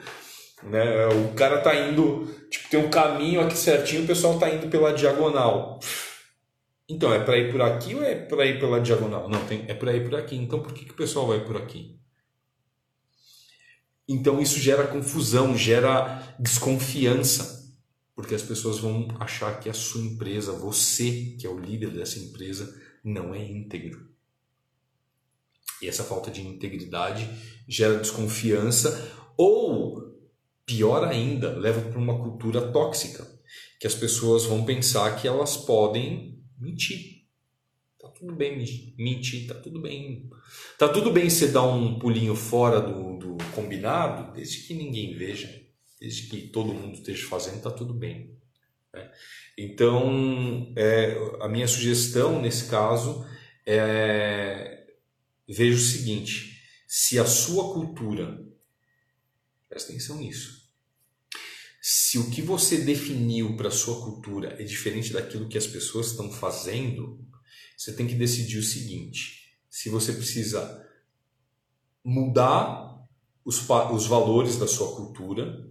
[0.62, 1.07] Né?
[1.09, 4.92] O cara tá indo, tipo, tem um caminho aqui certinho, o pessoal tá indo pela
[4.92, 5.79] diagonal.
[6.88, 9.29] Então, é para ir por aqui ou é para ir pela diagonal?
[9.29, 10.37] Não, tem, é para ir por aqui.
[10.37, 11.99] Então, por que, que o pessoal vai por aqui?
[14.09, 17.77] Então, isso gera confusão, gera desconfiança,
[18.16, 22.18] porque as pessoas vão achar que a sua empresa, você, que é o líder dessa
[22.18, 24.09] empresa, não é íntegro.
[25.83, 27.29] E essa falta de integridade
[27.68, 30.08] gera desconfiança ou
[30.69, 33.27] Pior ainda, leva para uma cultura tóxica,
[33.81, 37.25] que as pessoas vão pensar que elas podem mentir.
[37.99, 40.29] Tá tudo bem mentir, tá tudo bem.
[40.79, 45.49] Tá tudo bem você dar um pulinho fora do, do combinado, desde que ninguém veja,
[45.99, 48.37] desde que todo mundo esteja fazendo, tá tudo bem.
[48.93, 49.11] Né?
[49.57, 53.27] Então, é, a minha sugestão nesse caso
[53.67, 54.85] é
[55.49, 58.45] veja o seguinte: se a sua cultura,
[59.69, 60.58] presta atenção nisso,
[61.90, 66.31] se o que você definiu para sua cultura é diferente daquilo que as pessoas estão
[66.31, 67.18] fazendo,
[67.74, 70.87] você tem que decidir o seguinte: se você precisa
[72.05, 72.94] mudar
[73.42, 75.66] os, os valores da sua cultura,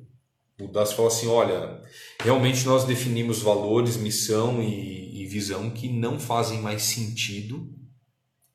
[0.59, 1.83] mudar, você fala assim, olha,
[2.19, 7.71] realmente nós definimos valores, missão e, e visão que não fazem mais sentido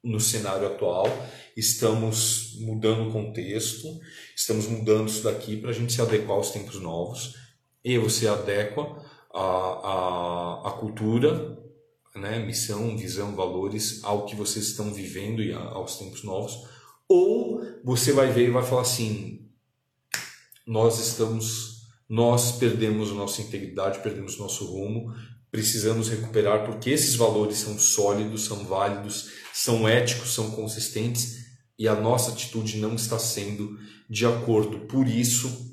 [0.03, 1.07] no cenário atual,
[1.57, 3.87] estamos mudando o contexto,
[4.35, 7.41] estamos mudando isso daqui para a gente se adequar aos tempos novos
[7.85, 11.59] e você adequa a, a, a cultura,
[12.15, 16.69] né, missão, visão, valores ao que vocês estão vivendo e aos tempos novos,
[17.09, 19.49] ou você vai ver e vai falar assim:
[20.67, 25.15] nós estamos, nós perdemos nossa integridade, perdemos nosso rumo,
[25.51, 31.43] precisamos recuperar porque esses valores são sólidos, são válidos, são éticos, são consistentes
[31.79, 34.81] e a nossa atitude não está sendo de acordo.
[34.87, 35.72] Por isso,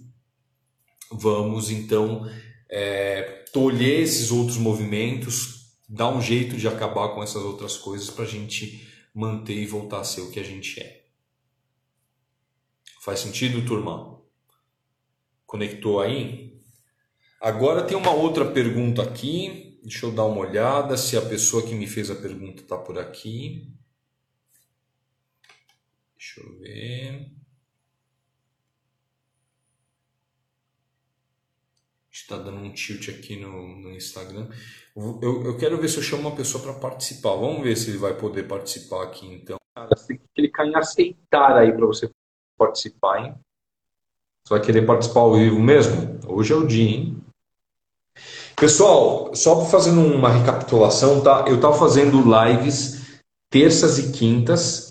[1.11, 2.29] Vamos então
[2.69, 8.25] é, tolher esses outros movimentos, dar um jeito de acabar com essas outras coisas para
[8.25, 11.05] a gente manter e voltar a ser o que a gente é.
[13.01, 14.21] Faz sentido, turma?
[15.45, 16.61] Conectou aí?
[17.41, 19.79] Agora tem uma outra pergunta aqui.
[19.81, 22.99] Deixa eu dar uma olhada se a pessoa que me fez a pergunta está por
[22.99, 23.73] aqui.
[26.17, 27.38] Deixa eu ver.
[32.29, 34.47] Está dando um tilt aqui no, no Instagram.
[34.95, 37.35] Eu, eu quero ver se eu chamo uma pessoa para participar.
[37.35, 39.57] Vamos ver se ele vai poder participar aqui então.
[39.75, 42.09] Cara, você tem que clicar em aceitar aí para você
[42.57, 43.35] participar, hein?
[44.43, 46.19] Você vai querer participar ao vivo mesmo?
[46.27, 47.17] Hoje é o dia, hein?
[48.55, 51.45] Pessoal, só fazendo uma recapitulação, tá?
[51.47, 54.88] Eu estava fazendo lives terças e quintas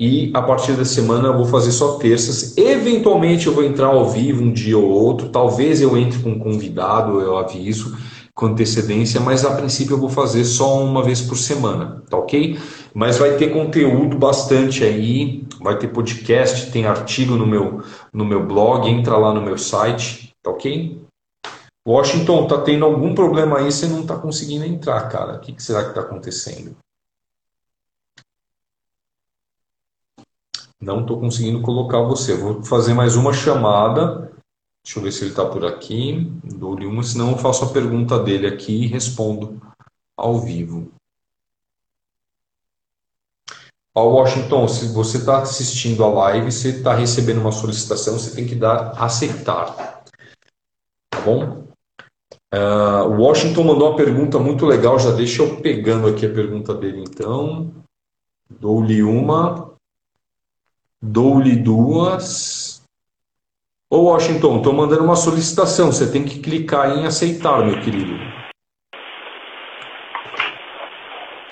[0.00, 2.56] E a partir da semana eu vou fazer só terças.
[2.56, 5.28] Eventualmente eu vou entrar ao vivo um dia ou outro.
[5.28, 7.96] Talvez eu entre com um convidado, eu aviso
[8.34, 12.58] com antecedência, mas a princípio eu vou fazer só uma vez por semana, tá ok?
[12.92, 18.44] Mas vai ter conteúdo bastante aí, vai ter podcast, tem artigo no meu, no meu
[18.44, 21.00] blog, entra lá no meu site, tá ok?
[21.86, 25.36] Washington, tá tendo algum problema aí, você não tá conseguindo entrar, cara.
[25.36, 26.74] O que, que será que tá acontecendo?
[30.84, 32.36] Não estou conseguindo colocar você.
[32.36, 34.30] Vou fazer mais uma chamada.
[34.84, 36.30] Deixa eu ver se ele está por aqui.
[36.44, 39.62] Dou-lhe uma, senão eu faço a pergunta dele aqui e respondo
[40.14, 40.92] ao vivo.
[43.94, 48.46] Ó, Washington, se você está assistindo a live, você está recebendo uma solicitação, você tem
[48.46, 50.04] que dar aceitar.
[51.08, 51.64] Tá bom?
[52.52, 57.04] Uh, Washington mandou uma pergunta muito legal, já deixa eu pegando aqui a pergunta dele
[57.08, 57.72] então.
[58.50, 59.73] Dou-lhe uma,
[61.04, 62.82] dou-lhe duas.
[63.90, 68.14] Ô Washington, estou mandando uma solicitação, você tem que clicar em aceitar, meu querido.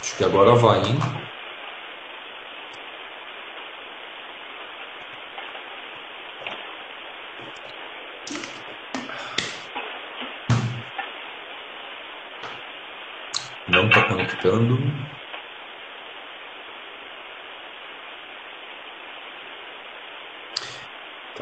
[0.01, 0.99] Acho que agora vai, hein?
[13.69, 15.22] Não está conectando.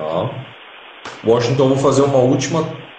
[0.00, 0.46] Tá.
[1.22, 2.90] Washington, vou fazer uma última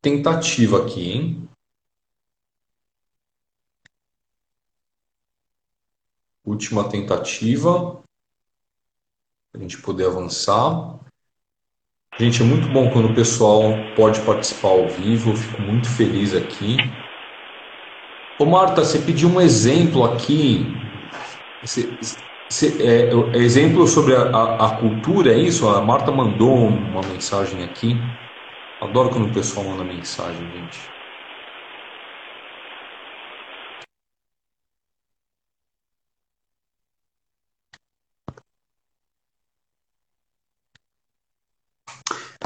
[0.00, 1.48] tentativa aqui, hein?
[6.42, 8.02] Última tentativa.
[9.52, 10.98] Para a gente poder avançar.
[12.18, 15.32] Gente, é muito bom quando o pessoal pode participar ao vivo.
[15.32, 16.78] Eu fico muito feliz aqui.
[18.38, 20.80] Ô Marta, você pediu um exemplo aqui.
[21.60, 21.98] Você,
[22.80, 25.68] é, é, exemplo sobre a, a, a, cultura, é isso?
[25.68, 28.12] A Marta mandou uma mensagem aqui.
[28.80, 30.94] Adoro quando o pessoal manda mensagem, gente.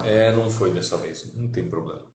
[0.05, 2.14] É, não foi dessa vez, não tem problema.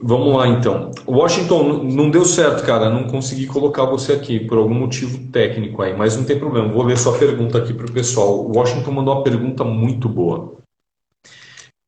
[0.00, 0.90] Vamos lá então.
[1.06, 2.90] Washington, não deu certo, cara.
[2.90, 6.72] Não consegui colocar você aqui por algum motivo técnico aí, mas não tem problema.
[6.72, 8.50] Vou ler sua pergunta aqui para o pessoal.
[8.50, 10.54] Washington mandou uma pergunta muito boa.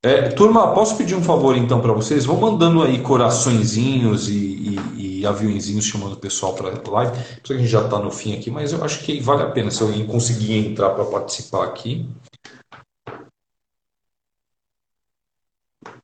[0.04, 2.24] É, turma, posso pedir um favor então para vocês?
[2.24, 7.34] Vão mandando aí coraçõezinhos e, e, e chamando o pessoal para a live.
[7.34, 9.70] Porque a gente já está no fim aqui, mas eu acho que vale a pena
[9.70, 12.08] se alguém conseguir entrar para participar aqui.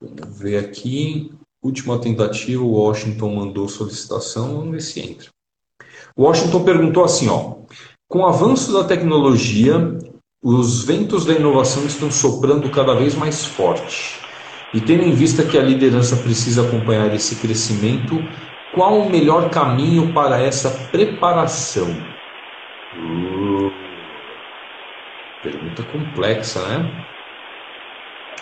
[0.01, 1.33] Vamos ver aqui.
[1.63, 5.29] Última tentativa, Washington mandou solicitação, vamos ver se entra.
[6.19, 7.55] Washington perguntou assim, ó,
[8.09, 9.97] com o avanço da tecnologia,
[10.43, 14.21] os ventos da inovação estão soprando cada vez mais forte.
[14.73, 18.29] E tendo em vista que a liderança precisa acompanhar esse crescimento,
[18.71, 22.15] qual o melhor caminho para essa preparação?
[22.93, 24.41] Uh,
[25.41, 26.91] pergunta complexa, né?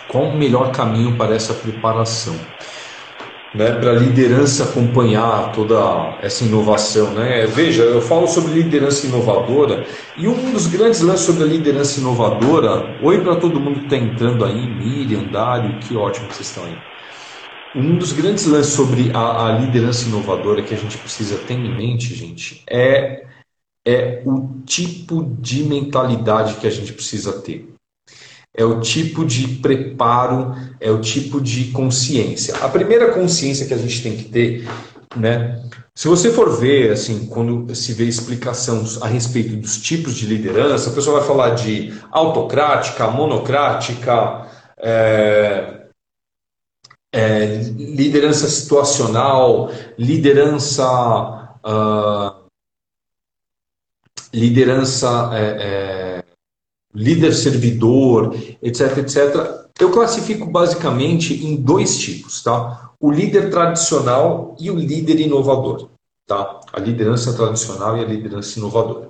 [0.07, 2.47] Qual o melhor caminho para essa preparação?
[3.53, 7.13] Né, para a liderança acompanhar toda essa inovação.
[7.13, 7.45] Né?
[7.47, 9.85] Veja, eu falo sobre liderança inovadora
[10.17, 12.97] e um dos grandes lances sobre a liderança inovadora.
[13.03, 16.65] Oi para todo mundo que está entrando aí, Miriam, Dário, que ótimo que vocês estão
[16.65, 16.77] aí.
[17.75, 21.73] Um dos grandes lances sobre a, a liderança inovadora que a gente precisa ter em
[21.73, 23.25] mente, gente, é,
[23.85, 27.71] é o tipo de mentalidade que a gente precisa ter
[28.53, 32.55] é o tipo de preparo, é o tipo de consciência.
[32.57, 34.67] A primeira consciência que a gente tem que ter,
[35.15, 35.61] né?
[35.95, 40.89] Se você for ver, assim, quando se vê explicação a respeito dos tipos de liderança,
[40.89, 45.81] a pessoa vai falar de autocrática, monocrática, é,
[47.13, 50.87] é, liderança situacional, liderança.
[51.63, 52.41] Uh,
[54.33, 56.00] liderança é, é
[56.93, 59.61] líder servidor, etc, etc.
[59.79, 62.91] Eu classifico basicamente em dois tipos, tá?
[62.99, 65.89] O líder tradicional e o líder inovador,
[66.27, 66.59] tá?
[66.71, 69.09] A liderança tradicional e a liderança inovadora.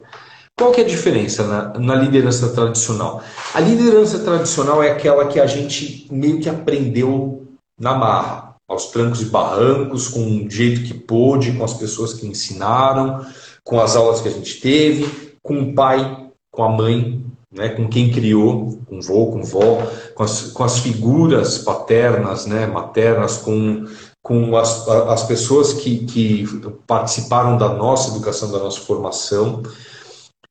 [0.57, 3.23] Qual que é a diferença na, na liderança tradicional?
[3.53, 7.47] A liderança tradicional é aquela que a gente meio que aprendeu
[7.79, 12.27] na marra, aos trancos e barrancos, com o jeito que pôde, com as pessoas que
[12.27, 13.25] ensinaram,
[13.63, 17.87] com as aulas que a gente teve, com o pai, com a mãe, né, com
[17.87, 19.85] quem criou, com vô, com vó,
[20.15, 23.85] com as, com as figuras paternas, né, maternas, com,
[24.21, 26.45] com as, as pessoas que, que
[26.87, 29.63] participaram da nossa educação, da nossa formação.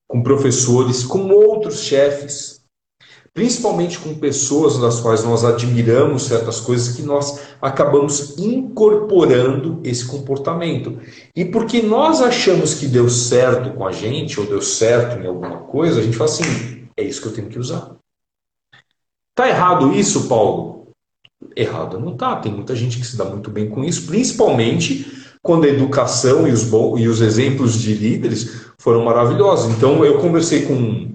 [0.07, 2.61] com professores, com outros chefes,
[3.33, 10.99] principalmente com pessoas das quais nós admiramos certas coisas que nós acabamos incorporando esse comportamento.
[11.35, 15.59] E porque nós achamos que deu certo com a gente, ou deu certo em alguma
[15.59, 17.97] coisa, a gente fala assim: é isso que eu tenho que usar.
[19.35, 20.89] Tá errado isso, Paulo?
[21.57, 22.37] Errado não tá.
[22.37, 25.07] Tem muita gente que se dá muito bem com isso, principalmente
[25.43, 29.75] quando a educação e os, e os exemplos de líderes foram maravilhosos.
[29.75, 31.11] Então eu conversei com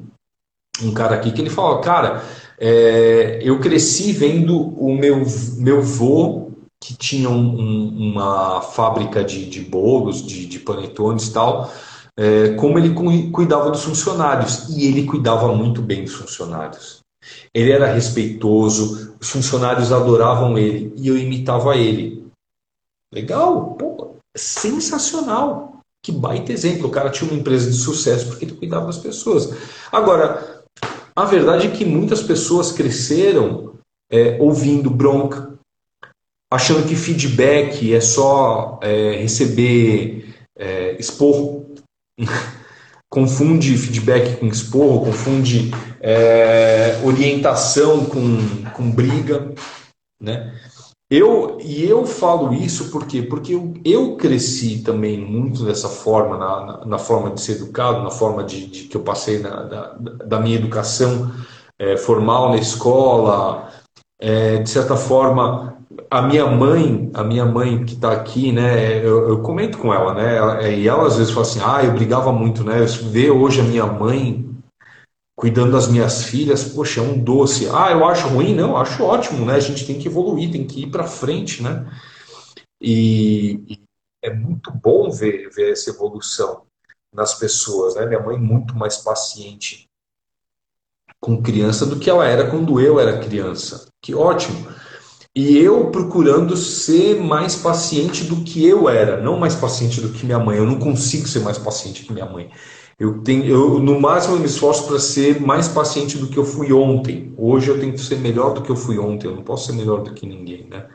[0.81, 2.23] um cara aqui que ele falou, cara,
[2.57, 5.23] é, eu cresci vendo o meu,
[5.57, 11.71] meu vô, que tinha um, uma fábrica de, de bolos, de, de panetones e tal,
[12.17, 12.93] é, como ele
[13.31, 14.69] cuidava dos funcionários.
[14.69, 17.03] E ele cuidava muito bem dos funcionários.
[17.53, 22.25] Ele era respeitoso, os funcionários adoravam ele e eu imitava ele.
[23.11, 25.79] Legal, pô, sensacional.
[26.03, 26.87] Que baita exemplo.
[26.87, 29.51] O cara tinha uma empresa de sucesso porque ele cuidava das pessoas.
[29.91, 30.63] Agora,
[31.15, 33.73] a verdade é que muitas pessoas cresceram
[34.11, 35.57] é, ouvindo bronca,
[36.51, 41.64] achando que feedback é só é, receber é, esporro.
[43.09, 48.37] confunde feedback com esporro, confunde é, orientação com,
[48.73, 49.53] com briga,
[50.21, 50.53] né?
[51.09, 56.65] Eu, e eu falo isso porque, porque eu, eu cresci também muito dessa forma, na,
[56.65, 59.93] na, na forma de ser educado, na forma de, de que eu passei na, da,
[60.25, 61.31] da minha educação
[61.77, 63.71] é, formal na escola.
[64.19, 65.74] É, de certa forma,
[66.09, 70.13] a minha mãe, a minha mãe que está aqui, né, eu, eu, comento com ela,
[70.13, 73.63] né, e ela às vezes fala assim, ah, eu brigava muito, né, ver hoje a
[73.63, 74.45] minha mãe
[75.35, 77.67] cuidando das minhas filhas, poxa, é um doce.
[77.69, 78.55] Ah, eu acho ruim?
[78.55, 79.55] Não, eu acho ótimo, né?
[79.55, 81.85] A gente tem que evoluir, tem que ir para frente, né?
[82.79, 83.79] E, e,
[84.21, 86.63] é muito bom ver, ver essa evolução
[87.13, 88.05] nas pessoas, né?
[88.05, 89.89] Minha mãe muito mais paciente
[91.19, 93.87] com criança do que ela era quando eu era criança.
[94.01, 94.67] Que ótimo.
[95.35, 100.25] E eu procurando ser mais paciente do que eu era, não mais paciente do que
[100.25, 100.57] minha mãe.
[100.57, 102.49] Eu não consigo ser mais paciente que minha mãe.
[102.97, 106.45] Eu tenho, eu, no máximo, eu me esforço para ser mais paciente do que eu
[106.45, 107.33] fui ontem.
[107.37, 109.27] Hoje eu tento ser melhor do que eu fui ontem.
[109.27, 110.85] Eu não posso ser melhor do que ninguém, né?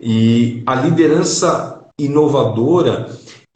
[0.00, 3.10] E a liderança inovadora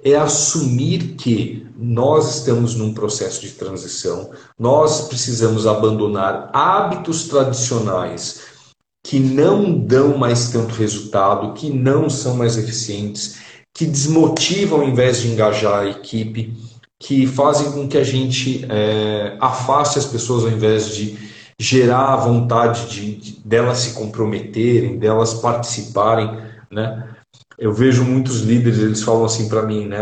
[0.04, 8.57] é assumir que nós estamos num processo de transição, nós precisamos abandonar hábitos tradicionais
[9.04, 13.40] que não dão mais tanto resultado, que não são mais eficientes,
[13.74, 16.56] que desmotivam ao invés de engajar a equipe
[17.00, 21.16] que fazem com que a gente é, afaste as pessoas ao invés de
[21.58, 26.30] gerar a vontade de, de, delas se comprometerem, delas participarem,
[26.70, 27.14] né?
[27.56, 29.98] Eu vejo muitos líderes, eles falam assim para mim, né?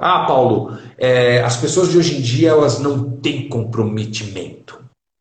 [0.00, 4.78] Ah, Paulo, é, as pessoas de hoje em dia elas não têm comprometimento.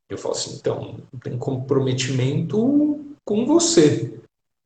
[0.09, 2.96] Eu falo assim, então, tem comprometimento
[3.27, 4.17] com você,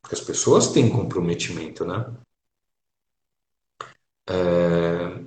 [0.02, 2.06] porque as pessoas têm comprometimento, né?
[4.30, 5.22] É,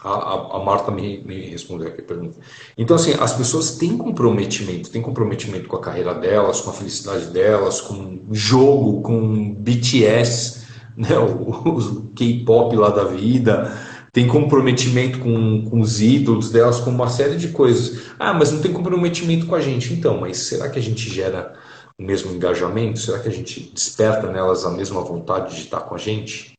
[0.00, 2.38] A, a, a Marta me, me respondeu aqui a pergunta.
[2.76, 7.26] Então, assim, as pessoas têm comprometimento, têm comprometimento com a carreira delas, com a felicidade
[7.26, 10.66] delas, com jogo, com BTS,
[10.96, 13.76] né, o, o K-pop lá da vida,
[14.12, 18.10] tem comprometimento com, com os ídolos delas, com uma série de coisas.
[18.18, 19.92] Ah, mas não tem comprometimento com a gente.
[19.92, 21.54] Então, mas será que a gente gera
[21.98, 22.98] o mesmo engajamento?
[22.98, 26.52] Será que a gente desperta nelas a mesma vontade de estar com a gente?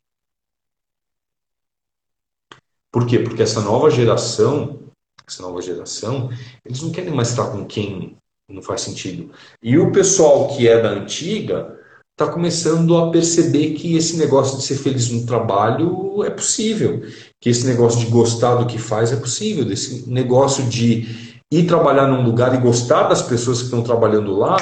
[2.91, 3.20] Por quê?
[3.20, 4.80] Porque essa nova geração,
[5.28, 6.30] essa nova geração,
[6.66, 9.32] eles não querem mais estar com quem não faz sentido.
[9.62, 11.78] E o pessoal que é da antiga
[12.20, 17.01] está começando a perceber que esse negócio de ser feliz no trabalho é possível,
[17.39, 22.07] que esse negócio de gostar do que faz é possível, desse negócio de ir trabalhar
[22.07, 24.57] num lugar e gostar das pessoas que estão trabalhando lá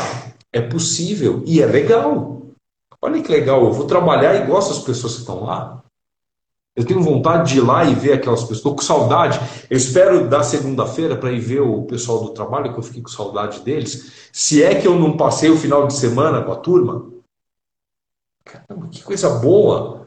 [0.54, 2.44] é possível e é legal.
[3.02, 5.82] Olha que legal, eu vou trabalhar e gosto das pessoas que estão lá.
[6.76, 8.60] Eu tenho vontade de ir lá e ver aquelas pessoas.
[8.60, 9.40] Estou com saudade.
[9.68, 13.10] Eu espero da segunda-feira para ir ver o pessoal do trabalho, que eu fiquei com
[13.10, 14.30] saudade deles.
[14.32, 17.17] Se é que eu não passei o final de semana com a turma.
[18.48, 20.06] Caramba, que coisa boa.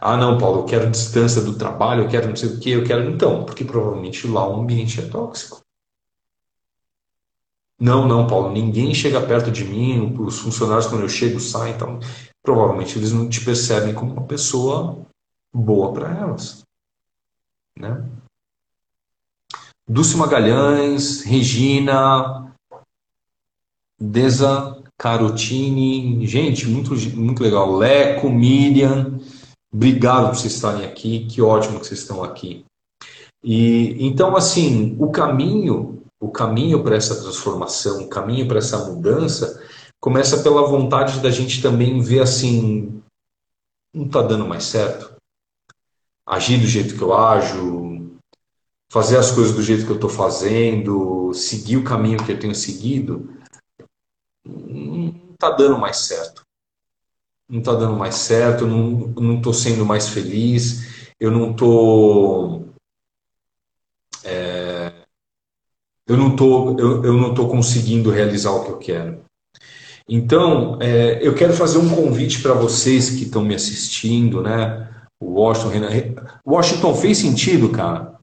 [0.00, 2.84] Ah, não, Paulo, eu quero distância do trabalho, eu quero não sei o que, eu
[2.84, 3.10] quero.
[3.10, 5.60] Então, porque provavelmente lá o ambiente é tóxico.
[7.78, 11.98] Não, não, Paulo, ninguém chega perto de mim, os funcionários quando eu chego saem, então
[12.42, 15.06] provavelmente eles não te percebem como uma pessoa
[15.52, 16.62] boa para elas.
[17.78, 18.06] Né?
[19.88, 22.54] Dulce Magalhães, Regina,
[23.98, 27.74] Deza Carotini, gente, muito, muito legal.
[27.74, 29.18] Leco, Miriam,
[29.72, 32.66] obrigado por vocês estarem aqui, que ótimo que vocês estão aqui.
[33.42, 39.66] E então assim, o caminho, o caminho para essa transformação, o caminho para essa mudança
[39.98, 43.02] começa pela vontade da gente também ver assim,
[43.94, 45.14] não está dando mais certo.
[46.26, 48.10] Agir do jeito que eu ajo,
[48.92, 52.54] fazer as coisas do jeito que eu estou fazendo, seguir o caminho que eu tenho
[52.54, 53.40] seguido,
[55.40, 56.42] está dando mais certo.
[57.48, 62.68] Não está dando mais certo, não estou sendo mais feliz, eu não estou.
[64.22, 64.92] É,
[66.06, 69.24] eu não tô, eu, eu não tô conseguindo realizar o que eu quero.
[70.08, 74.88] Então, é, eu quero fazer um convite para vocês que estão me assistindo, né?
[75.22, 76.14] Washington, Renan.
[76.46, 78.18] Washington fez sentido, cara?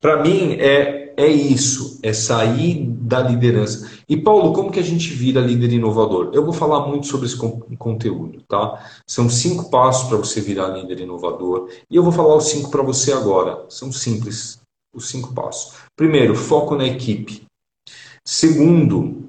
[0.00, 3.90] Para mim é, é isso, é sair da liderança.
[4.08, 6.30] E Paulo, como que a gente vira líder inovador?
[6.32, 7.36] Eu vou falar muito sobre esse
[7.78, 8.84] conteúdo, tá?
[9.06, 12.82] São cinco passos para você virar líder inovador e eu vou falar os cinco para
[12.82, 13.64] você agora.
[13.68, 14.60] São simples,
[14.94, 15.74] os cinco passos.
[15.96, 17.42] Primeiro, foco na equipe.
[18.24, 19.22] Segundo,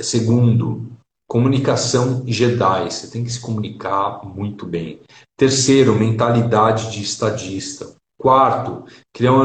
[0.00, 0.90] Segundo,
[1.28, 2.90] comunicação Jedi.
[2.90, 5.00] Você tem que se comunicar muito bem.
[5.36, 7.94] Terceiro, mentalidade de estadista.
[8.22, 9.42] Quarto, criar um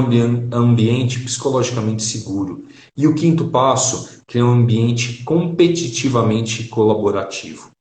[0.54, 2.64] ambiente psicologicamente seguro.
[2.96, 7.72] E o quinto passo, criar um ambiente competitivamente colaborativo.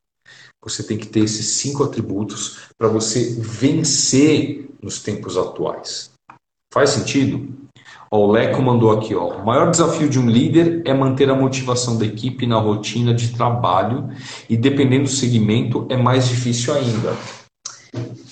[0.65, 6.13] Você tem que ter esses cinco atributos para você vencer nos tempos atuais.
[6.73, 7.47] Faz sentido?
[8.11, 9.37] Ó, o Leco mandou aqui, ó.
[9.37, 13.35] O maior desafio de um líder é manter a motivação da equipe na rotina de
[13.35, 14.09] trabalho
[14.49, 17.15] e dependendo do segmento é mais difícil ainda.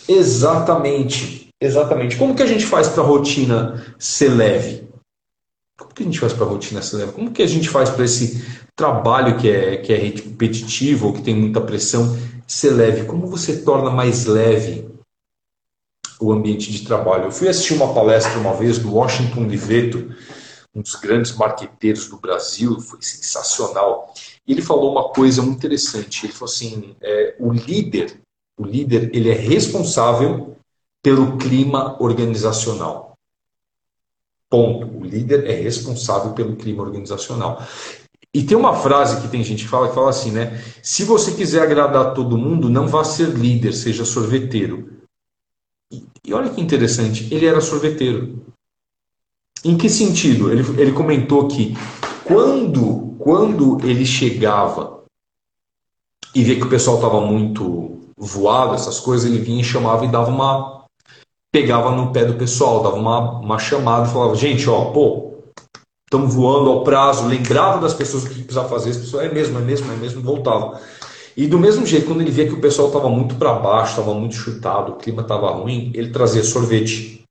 [0.09, 2.17] Exatamente, exatamente.
[2.17, 4.89] Como que a gente faz para a rotina ser leve?
[5.77, 7.13] Como que a gente faz para a rotina ser leve?
[7.13, 8.45] Como que a gente faz para esse
[8.77, 13.05] trabalho que é, que é repetitivo ou que tem muita pressão ser leve?
[13.05, 14.85] Como você torna mais leve
[16.21, 17.25] o ambiente de trabalho.
[17.25, 20.15] Eu fui assistir uma palestra uma vez do Washington Liveto,
[20.75, 24.13] um dos grandes marqueteiros do Brasil, foi sensacional.
[24.47, 26.27] Ele falou uma coisa muito interessante.
[26.27, 28.21] Ele falou assim: é, o líder,
[28.59, 30.54] o líder, ele é responsável
[31.05, 33.13] pelo clima organizacional.
[34.49, 34.87] Ponto.
[34.87, 37.63] O líder é responsável pelo clima organizacional.
[38.33, 40.65] E tem uma frase que tem gente que fala que fala assim, né?
[40.83, 44.95] Se você quiser agradar todo mundo, não vá ser líder, seja sorveteiro.
[46.25, 48.43] E olha que interessante, ele era sorveteiro.
[49.63, 50.51] Em que sentido?
[50.51, 51.77] Ele, ele comentou que
[52.25, 55.05] quando, quando ele chegava
[56.35, 60.11] e via que o pessoal estava muito voado, essas coisas, ele vinha e chamava e
[60.11, 60.74] dava uma.
[61.55, 65.35] Pegava no pé do pessoal, dava uma, uma chamada e falava: gente, ó, pô,
[66.05, 69.57] estamos voando ao prazo, lembrava das pessoas o que precisava fazer, as pessoas, é mesmo,
[69.61, 70.81] é mesmo, é mesmo, voltava.
[71.37, 74.13] E do mesmo jeito, quando ele via que o pessoal estava muito para baixo, estava
[74.15, 77.23] muito chutado, o clima estava ruim, ele trazia sorvete.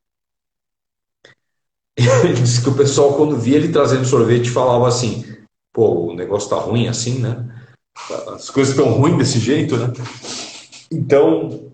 [2.24, 5.24] Ele disse que o pessoal, quando via ele trazendo sorvete, falava assim:
[5.72, 7.48] pô, o negócio está ruim assim, né?
[8.34, 9.94] As coisas estão ruins desse jeito, né?
[10.92, 11.73] Então,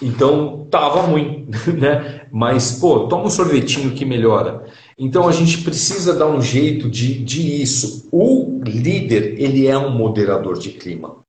[0.00, 2.26] então tava ruim, né?
[2.32, 4.64] Mas, pô, toma um sorvetinho que melhora.
[4.98, 8.08] Então a gente precisa dar um jeito de, de isso.
[8.12, 11.24] O líder, ele é um moderador de clima.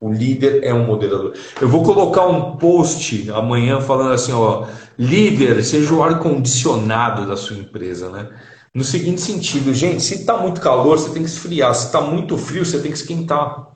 [0.00, 1.34] O líder é um moderador.
[1.60, 4.66] Eu vou colocar um post amanhã falando assim, ó,
[4.98, 8.28] líder, seja o ar-condicionado da sua empresa, né?
[8.74, 11.74] No seguinte sentido, gente, se está muito calor, você tem que esfriar.
[11.74, 13.75] Se está muito frio, você tem que esquentar.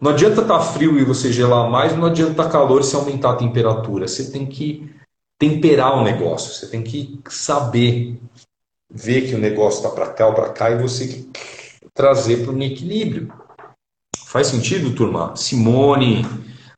[0.00, 2.84] Não adianta estar tá frio e você gelar mais, não adianta estar tá calor e
[2.84, 4.06] você aumentar a temperatura.
[4.06, 4.94] Você tem que
[5.38, 8.20] temperar o negócio, você tem que saber
[8.90, 11.26] ver que o negócio está para cá ou para cá e você
[11.94, 13.32] trazer para um equilíbrio.
[14.26, 15.34] Faz sentido, turma?
[15.34, 16.26] Simone,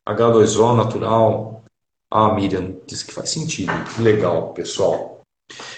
[0.08, 1.64] H2O natural.
[2.10, 3.72] Ah, Miriam disse que faz sentido.
[3.98, 5.22] Legal, pessoal.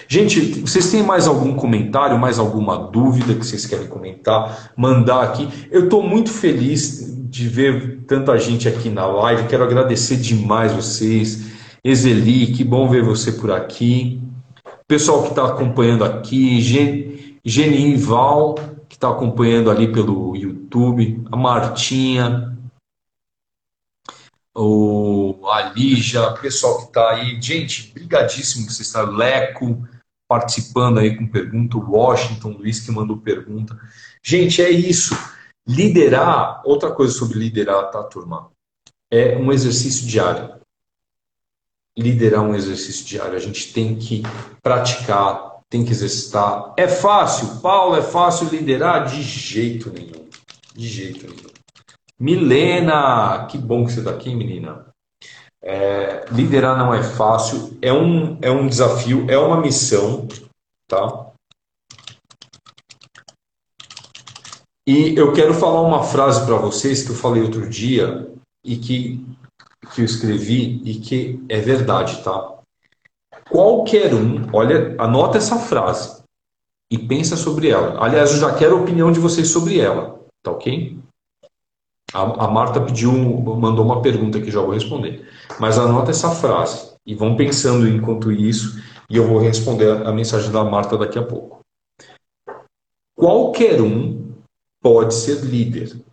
[0.07, 5.47] Gente, vocês têm mais algum comentário, mais alguma dúvida que vocês querem comentar, mandar aqui?
[5.71, 9.47] Eu estou muito feliz de ver tanta gente aqui na live.
[9.47, 11.49] Quero agradecer demais vocês.
[11.81, 14.21] Ezeli, que bom ver você por aqui.
[14.85, 16.59] Pessoal que está acompanhando aqui,
[17.45, 18.55] Geni Val,
[18.89, 22.53] que está acompanhando ali pelo YouTube, a Martinha,
[24.53, 27.41] o, a Lígia, o pessoal que está aí.
[27.41, 29.03] Gente, brigadíssimo que você está.
[29.03, 29.87] Leco
[30.27, 33.79] participando aí com pergunta, o Washington Luiz que mandou pergunta.
[34.21, 35.15] Gente, é isso.
[35.67, 38.51] Liderar, outra coisa sobre liderar, tá, turma?
[39.09, 40.59] É um exercício diário.
[41.97, 43.35] Liderar um exercício diário.
[43.35, 44.23] A gente tem que
[44.61, 46.73] praticar tem que exercitar.
[46.75, 49.07] É fácil, Paulo, é fácil liderar?
[49.07, 50.27] De jeito nenhum.
[50.75, 51.49] De jeito nenhum.
[52.19, 54.85] Milena, que bom que você está aqui, menina.
[55.61, 60.27] É, liderar não é fácil, é um, é um desafio, é uma missão,
[60.87, 61.31] tá?
[64.87, 68.31] E eu quero falar uma frase para vocês que eu falei outro dia
[68.63, 69.23] e que,
[69.93, 72.55] que eu escrevi e que é verdade, tá?
[73.49, 76.23] Qualquer um, olha, anota essa frase
[76.89, 78.03] e pensa sobre ela.
[78.03, 80.97] Aliás, eu já quero a opinião de vocês sobre ela, tá ok?
[82.13, 85.27] A, a Marta pediu, mandou uma pergunta que já vou responder.
[85.59, 90.51] Mas anota essa frase e vão pensando enquanto isso e eu vou responder a mensagem
[90.51, 91.59] da Marta daqui a pouco.
[93.15, 94.30] Qualquer um
[94.81, 96.03] pode ser líder.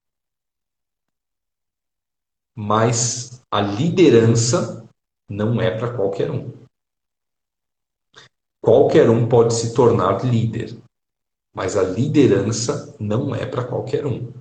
[2.55, 4.87] Mas a liderança
[5.29, 6.53] não é para qualquer um.
[8.61, 10.77] Qualquer um pode se tornar líder,
[11.55, 14.29] mas a liderança não é para qualquer um.
[14.29, 14.35] O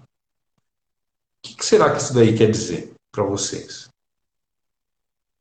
[1.42, 3.88] que será que isso daí quer dizer para vocês?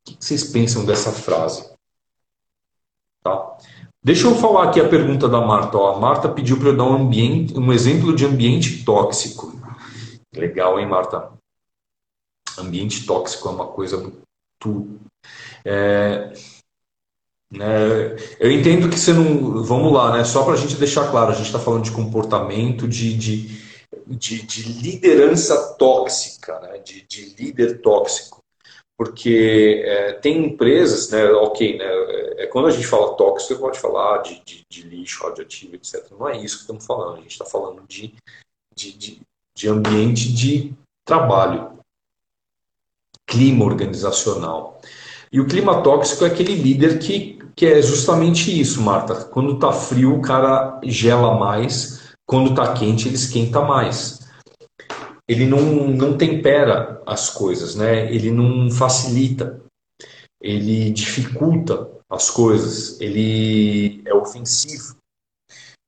[0.06, 1.68] O que vocês pensam dessa frase?
[3.22, 3.58] Tá?
[4.06, 5.76] Deixa eu falar aqui a pergunta da Marta.
[5.76, 9.52] Ó, a Marta pediu para eu dar um, ambiente, um exemplo de ambiente tóxico.
[10.32, 11.32] Legal, hein, Marta?
[12.56, 15.00] Ambiente tóxico é uma coisa muito.
[15.64, 16.32] É,
[17.52, 19.64] é, eu entendo que você não.
[19.64, 20.22] Vamos lá, né?
[20.22, 23.60] Só para a gente deixar claro, a gente está falando de comportamento, de, de,
[24.06, 26.78] de, de liderança tóxica, né?
[26.78, 28.45] de, de líder tóxico
[28.96, 33.60] porque é, tem empresas, né, ok, né, é, é, quando a gente fala tóxico, você
[33.60, 36.06] pode falar de, de, de, lixo radioativo, etc.
[36.18, 38.14] Não é isso que estamos falando, a gente está falando de,
[38.74, 39.20] de,
[39.54, 40.72] de ambiente de
[41.04, 41.78] trabalho,
[43.26, 44.80] clima organizacional.
[45.30, 49.24] E o clima tóxico é aquele líder que, que é justamente isso, Marta.
[49.24, 54.25] Quando está frio, o cara gela mais, quando está quente, ele esquenta mais
[55.28, 58.12] ele não, não tempera as coisas, né?
[58.12, 59.60] ele não facilita,
[60.40, 64.96] ele dificulta as coisas, ele é ofensivo,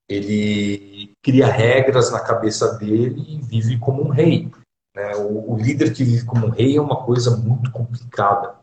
[0.09, 4.51] ele cria regras na cabeça dele e vive como um rei.
[4.97, 5.15] Né?
[5.17, 8.57] O, o líder que vive como um rei é uma coisa muito complicada,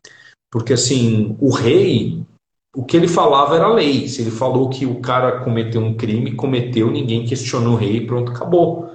[0.51, 2.25] porque assim, o rei
[2.75, 4.05] o que ele falava era lei.
[4.09, 8.33] Se ele falou que o cara cometeu um crime, cometeu, ninguém questionou o rei, pronto,
[8.33, 8.94] acabou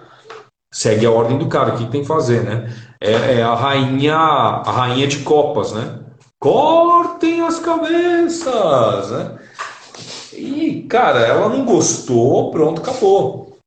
[0.72, 2.72] segue a ordem do cara, o que tem que fazer, né?
[3.00, 6.00] É, é, a rainha, a rainha de copas, né?
[6.38, 9.38] Cortem as cabeças, né?
[10.32, 13.58] E, cara, ela não gostou, pronto, acabou.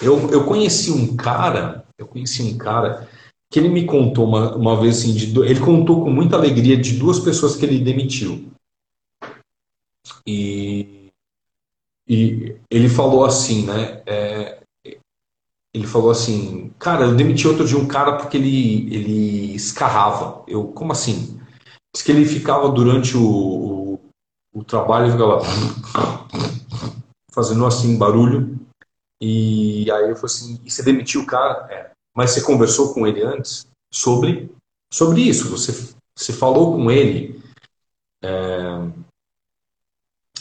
[0.00, 3.08] Eu, eu conheci um cara, eu conheci um cara
[3.50, 6.98] que ele me contou uma, uma vez assim, de, ele contou com muita alegria de
[6.98, 8.50] duas pessoas que ele demitiu.
[10.26, 11.10] E,
[12.08, 14.02] e ele falou assim, né?
[14.06, 14.63] É,
[15.74, 20.44] ele falou assim, cara, eu demiti outro de um cara porque ele, ele escarrava.
[20.46, 21.40] Eu, como assim?
[21.92, 24.00] Diz que ele ficava durante o, o,
[24.54, 25.40] o trabalho, ficava
[27.34, 28.56] fazendo assim, barulho.
[29.20, 31.66] E aí eu falei assim, e você demitiu o cara?
[31.72, 31.90] É.
[32.14, 34.48] Mas você conversou com ele antes sobre,
[34.92, 35.50] sobre isso?
[35.50, 37.42] Você, você falou com ele?
[38.22, 38.78] É,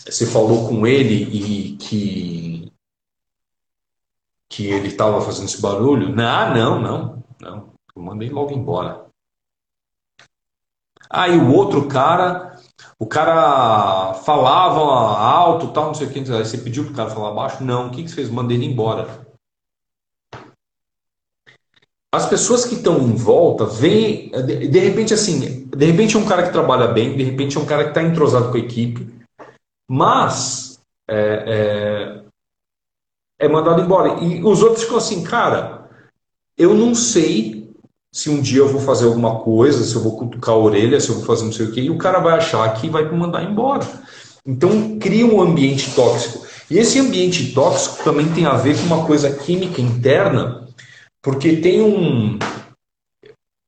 [0.06, 2.53] você falou com ele e que
[4.56, 6.16] que ele estava fazendo esse barulho?
[6.16, 7.70] Não, não, não, não.
[7.96, 9.06] Eu mandei logo embora.
[11.10, 12.56] Aí o outro cara,
[13.00, 16.20] o cara falava alto, tal, não sei o que.
[16.20, 17.64] Aí você pediu pro cara falar baixo?
[17.64, 17.88] Não.
[17.88, 18.30] O que, que você fez?
[18.30, 19.26] Mandei ele embora.
[22.14, 26.44] As pessoas que estão em volta de, de repente assim, de repente é um cara
[26.44, 29.12] que trabalha bem, de repente é um cara que está entrosado com a equipe,
[29.90, 30.80] mas
[31.10, 32.24] é, é,
[33.44, 34.24] é mandado embora.
[34.24, 35.90] E os outros ficam assim, cara,
[36.58, 37.70] eu não sei
[38.12, 41.10] se um dia eu vou fazer alguma coisa, se eu vou cutucar a orelha, se
[41.10, 43.18] eu vou fazer não sei o quê, e o cara vai achar que vai me
[43.18, 43.86] mandar embora.
[44.46, 46.46] Então cria um ambiente tóxico.
[46.70, 50.68] E esse ambiente tóxico também tem a ver com uma coisa química interna,
[51.22, 52.38] porque tem um.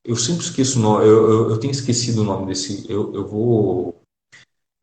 [0.05, 2.85] Eu sempre esqueço o nome, eu, eu, eu tenho esquecido o nome desse.
[2.87, 3.95] Eu, eu vou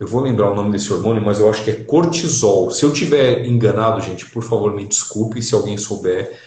[0.02, 2.72] eu vou lembrar o nome desse hormônio, mas eu acho que é cortisol.
[2.72, 5.40] Se eu tiver enganado, gente, por favor, me desculpe.
[5.40, 6.40] Se alguém souber,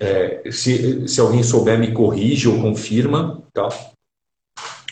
[0.00, 3.68] é, se, se alguém souber, me corrige ou confirma, tá?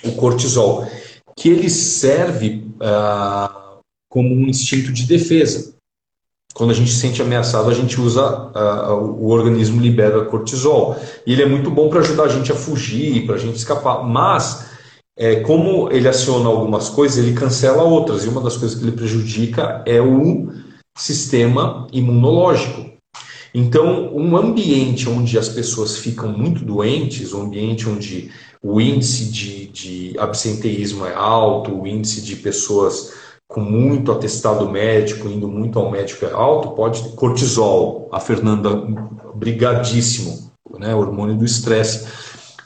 [0.04, 0.86] O cortisol,
[1.34, 3.78] que ele serve ah,
[4.10, 5.72] como um instinto de defesa.
[6.52, 10.98] Quando a gente se sente ameaçado, a gente usa, ah, o organismo libera cortisol.
[11.26, 14.06] E ele é muito bom para ajudar a gente a fugir, para a gente escapar.
[14.06, 14.70] Mas
[15.16, 18.24] é, como ele aciona algumas coisas, ele cancela outras.
[18.24, 20.48] E uma das coisas que ele prejudica é o
[20.96, 22.90] sistema imunológico.
[23.54, 28.30] Então, um ambiente onde as pessoas ficam muito doentes, um ambiente onde
[28.62, 33.12] o índice de, de absenteísmo é alto, o índice de pessoas
[33.46, 38.70] com muito atestado médico, indo muito ao médico é alto, pode cortisol, a Fernanda
[39.34, 42.06] brigadíssimo, né, hormônio do estresse.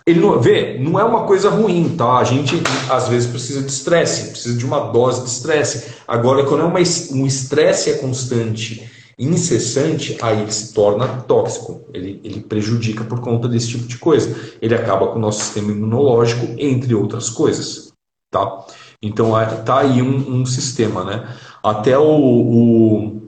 [0.06, 2.18] Ele não, vê, não é uma coisa ruim, tá?
[2.18, 5.96] A gente às vezes precisa de estresse, precisa de uma dose de estresse.
[6.06, 8.88] Agora, quando é uma, um estresse é constante,
[9.18, 11.88] incessante, aí ele se torna tóxico.
[11.92, 14.32] Ele, ele prejudica por conta desse tipo de coisa.
[14.62, 17.92] Ele acaba com o nosso sistema imunológico, entre outras coisas,
[18.30, 18.64] tá?
[19.02, 21.36] Então é, tá aí um, um sistema, né?
[21.62, 23.25] Até o, o,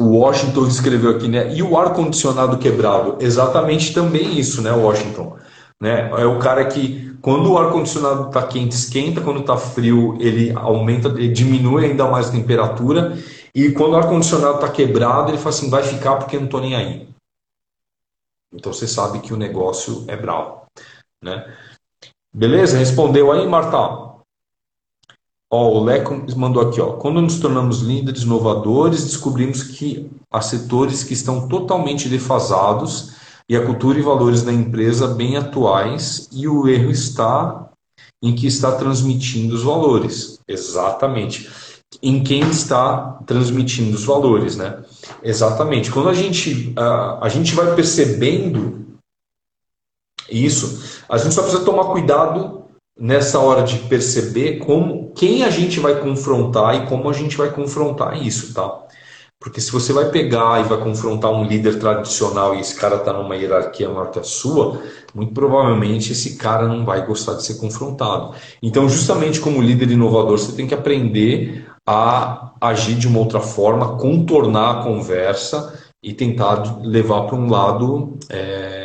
[0.00, 1.54] o, Washington escreveu aqui, né?
[1.54, 5.36] E o ar condicionado quebrado, exatamente também isso, né, Washington?
[5.80, 6.10] Né?
[6.18, 10.52] É o cara que quando o ar condicionado está quente esquenta, quando está frio ele
[10.56, 13.16] aumenta, ele diminui ainda mais a temperatura
[13.54, 16.60] e quando o ar condicionado está quebrado ele fala assim, vai ficar porque não estou
[16.60, 17.08] nem aí.
[18.52, 20.62] Então você sabe que o negócio é bravo,
[21.22, 21.46] né?
[22.32, 22.78] Beleza?
[22.78, 24.09] Respondeu aí, Marta?
[25.52, 26.92] Ó, o Leco mandou aqui, ó.
[26.92, 33.14] Quando nos tornamos líderes inovadores, descobrimos que há setores que estão totalmente defasados
[33.48, 37.68] e a cultura e valores da empresa bem atuais e o erro está
[38.22, 40.38] em que está transmitindo os valores.
[40.46, 41.50] Exatamente.
[42.00, 44.84] Em quem está transmitindo os valores, né?
[45.20, 45.90] Exatamente.
[45.90, 48.86] Quando a gente, a, a gente vai percebendo
[50.30, 52.59] isso, a gente só precisa tomar cuidado
[52.98, 57.50] nessa hora de perceber como quem a gente vai confrontar e como a gente vai
[57.50, 58.86] confrontar isso, tá?
[59.40, 63.10] Porque se você vai pegar e vai confrontar um líder tradicional e esse cara está
[63.10, 64.82] numa hierarquia maior que a sua,
[65.14, 68.34] muito provavelmente esse cara não vai gostar de ser confrontado.
[68.62, 73.96] Então, justamente como líder inovador, você tem que aprender a agir de uma outra forma,
[73.96, 75.72] contornar a conversa
[76.02, 78.79] e tentar levar para um lado é,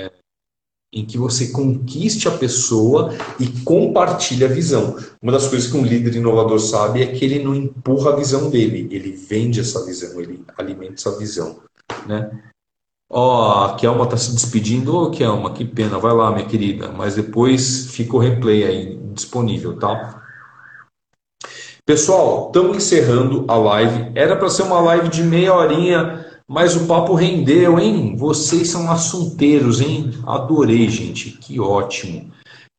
[0.96, 4.96] em que você conquiste a pessoa e compartilhe a visão.
[5.22, 8.50] Uma das coisas que um líder inovador sabe é que ele não empurra a visão
[8.50, 11.58] dele, ele vende essa visão, ele alimenta essa visão,
[12.08, 12.32] né?
[13.08, 14.96] Ó, oh, a Kelma está se despedindo.
[14.96, 16.00] Ô, oh, Kelma, que pena.
[16.00, 16.92] Vai lá, minha querida.
[16.92, 20.24] Mas depois fica o replay aí disponível, tá?
[21.86, 24.12] Pessoal, estamos encerrando a live.
[24.16, 28.16] Era para ser uma live de meia horinha mas o papo rendeu, hein?
[28.16, 30.12] Vocês são assunteiros, hein?
[30.28, 31.32] Adorei, gente.
[31.32, 32.32] Que ótimo.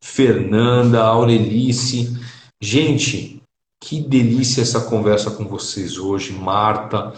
[0.02, 2.16] Fernanda, Aurelice.
[2.62, 3.42] Gente,
[3.82, 6.32] que delícia essa conversa com vocês hoje.
[6.32, 7.12] Marta.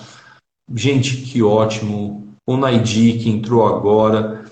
[0.75, 2.27] Gente, que ótimo.
[2.47, 4.47] O Naidi, que entrou agora.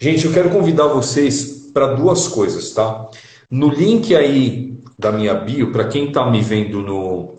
[0.00, 3.08] Gente, eu quero convidar vocês para duas coisas, tá?
[3.50, 7.34] No link aí da minha bio, para quem está me vendo no,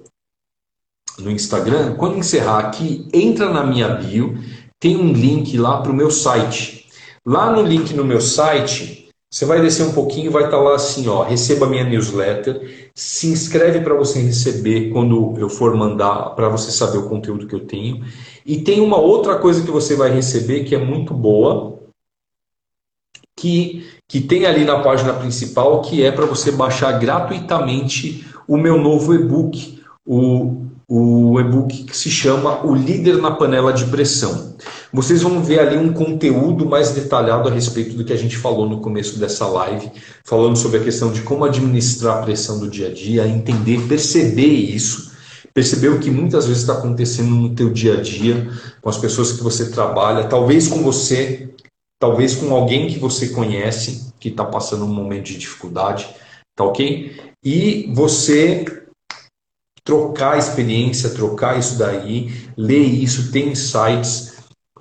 [1.19, 4.37] no Instagram, quando encerrar aqui, entra na minha bio,
[4.79, 6.87] tem um link lá para o meu site.
[7.25, 10.75] Lá no link no meu site, você vai descer um pouquinho, vai estar tá lá
[10.75, 16.49] assim, ó, receba minha newsletter, se inscreve para você receber quando eu for mandar, para
[16.49, 18.05] você saber o conteúdo que eu tenho.
[18.45, 21.79] E tem uma outra coisa que você vai receber que é muito boa,
[23.35, 28.77] que, que tem ali na página principal, que é para você baixar gratuitamente o meu
[28.77, 34.55] novo e-book, o o e-book que se chama O Líder na Panela de Pressão.
[34.93, 38.69] Vocês vão ver ali um conteúdo mais detalhado a respeito do que a gente falou
[38.69, 39.91] no começo dessa live,
[40.23, 44.45] falando sobre a questão de como administrar a pressão do dia a dia, entender, perceber
[44.45, 45.11] isso,
[45.51, 48.47] perceber o que muitas vezes está acontecendo no teu dia a dia,
[48.79, 51.49] com as pessoas que você trabalha, talvez com você,
[51.99, 56.07] talvez com alguém que você conhece, que está passando um momento de dificuldade,
[56.55, 57.19] tá ok?
[57.43, 58.82] E você
[59.83, 64.33] trocar experiência, trocar isso daí, ler isso, ter insights,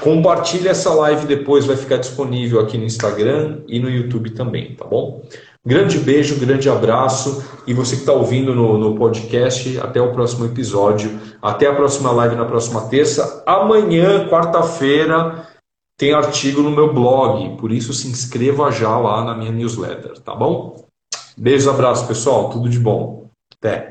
[0.01, 4.85] Compartilhe essa live depois, vai ficar disponível aqui no Instagram e no YouTube também, tá
[4.85, 5.23] bom?
[5.65, 7.45] Grande beijo, grande abraço.
[7.67, 11.21] E você que está ouvindo no, no podcast, até o próximo episódio.
[11.41, 13.45] Até a próxima live na próxima terça.
[13.47, 15.47] Amanhã, quarta-feira,
[15.97, 17.57] tem artigo no meu blog.
[17.59, 20.85] Por isso, se inscreva já lá na minha newsletter, tá bom?
[21.37, 22.51] Beijos, abraço, pessoal.
[22.51, 23.29] Tudo de bom.
[23.57, 23.91] Até.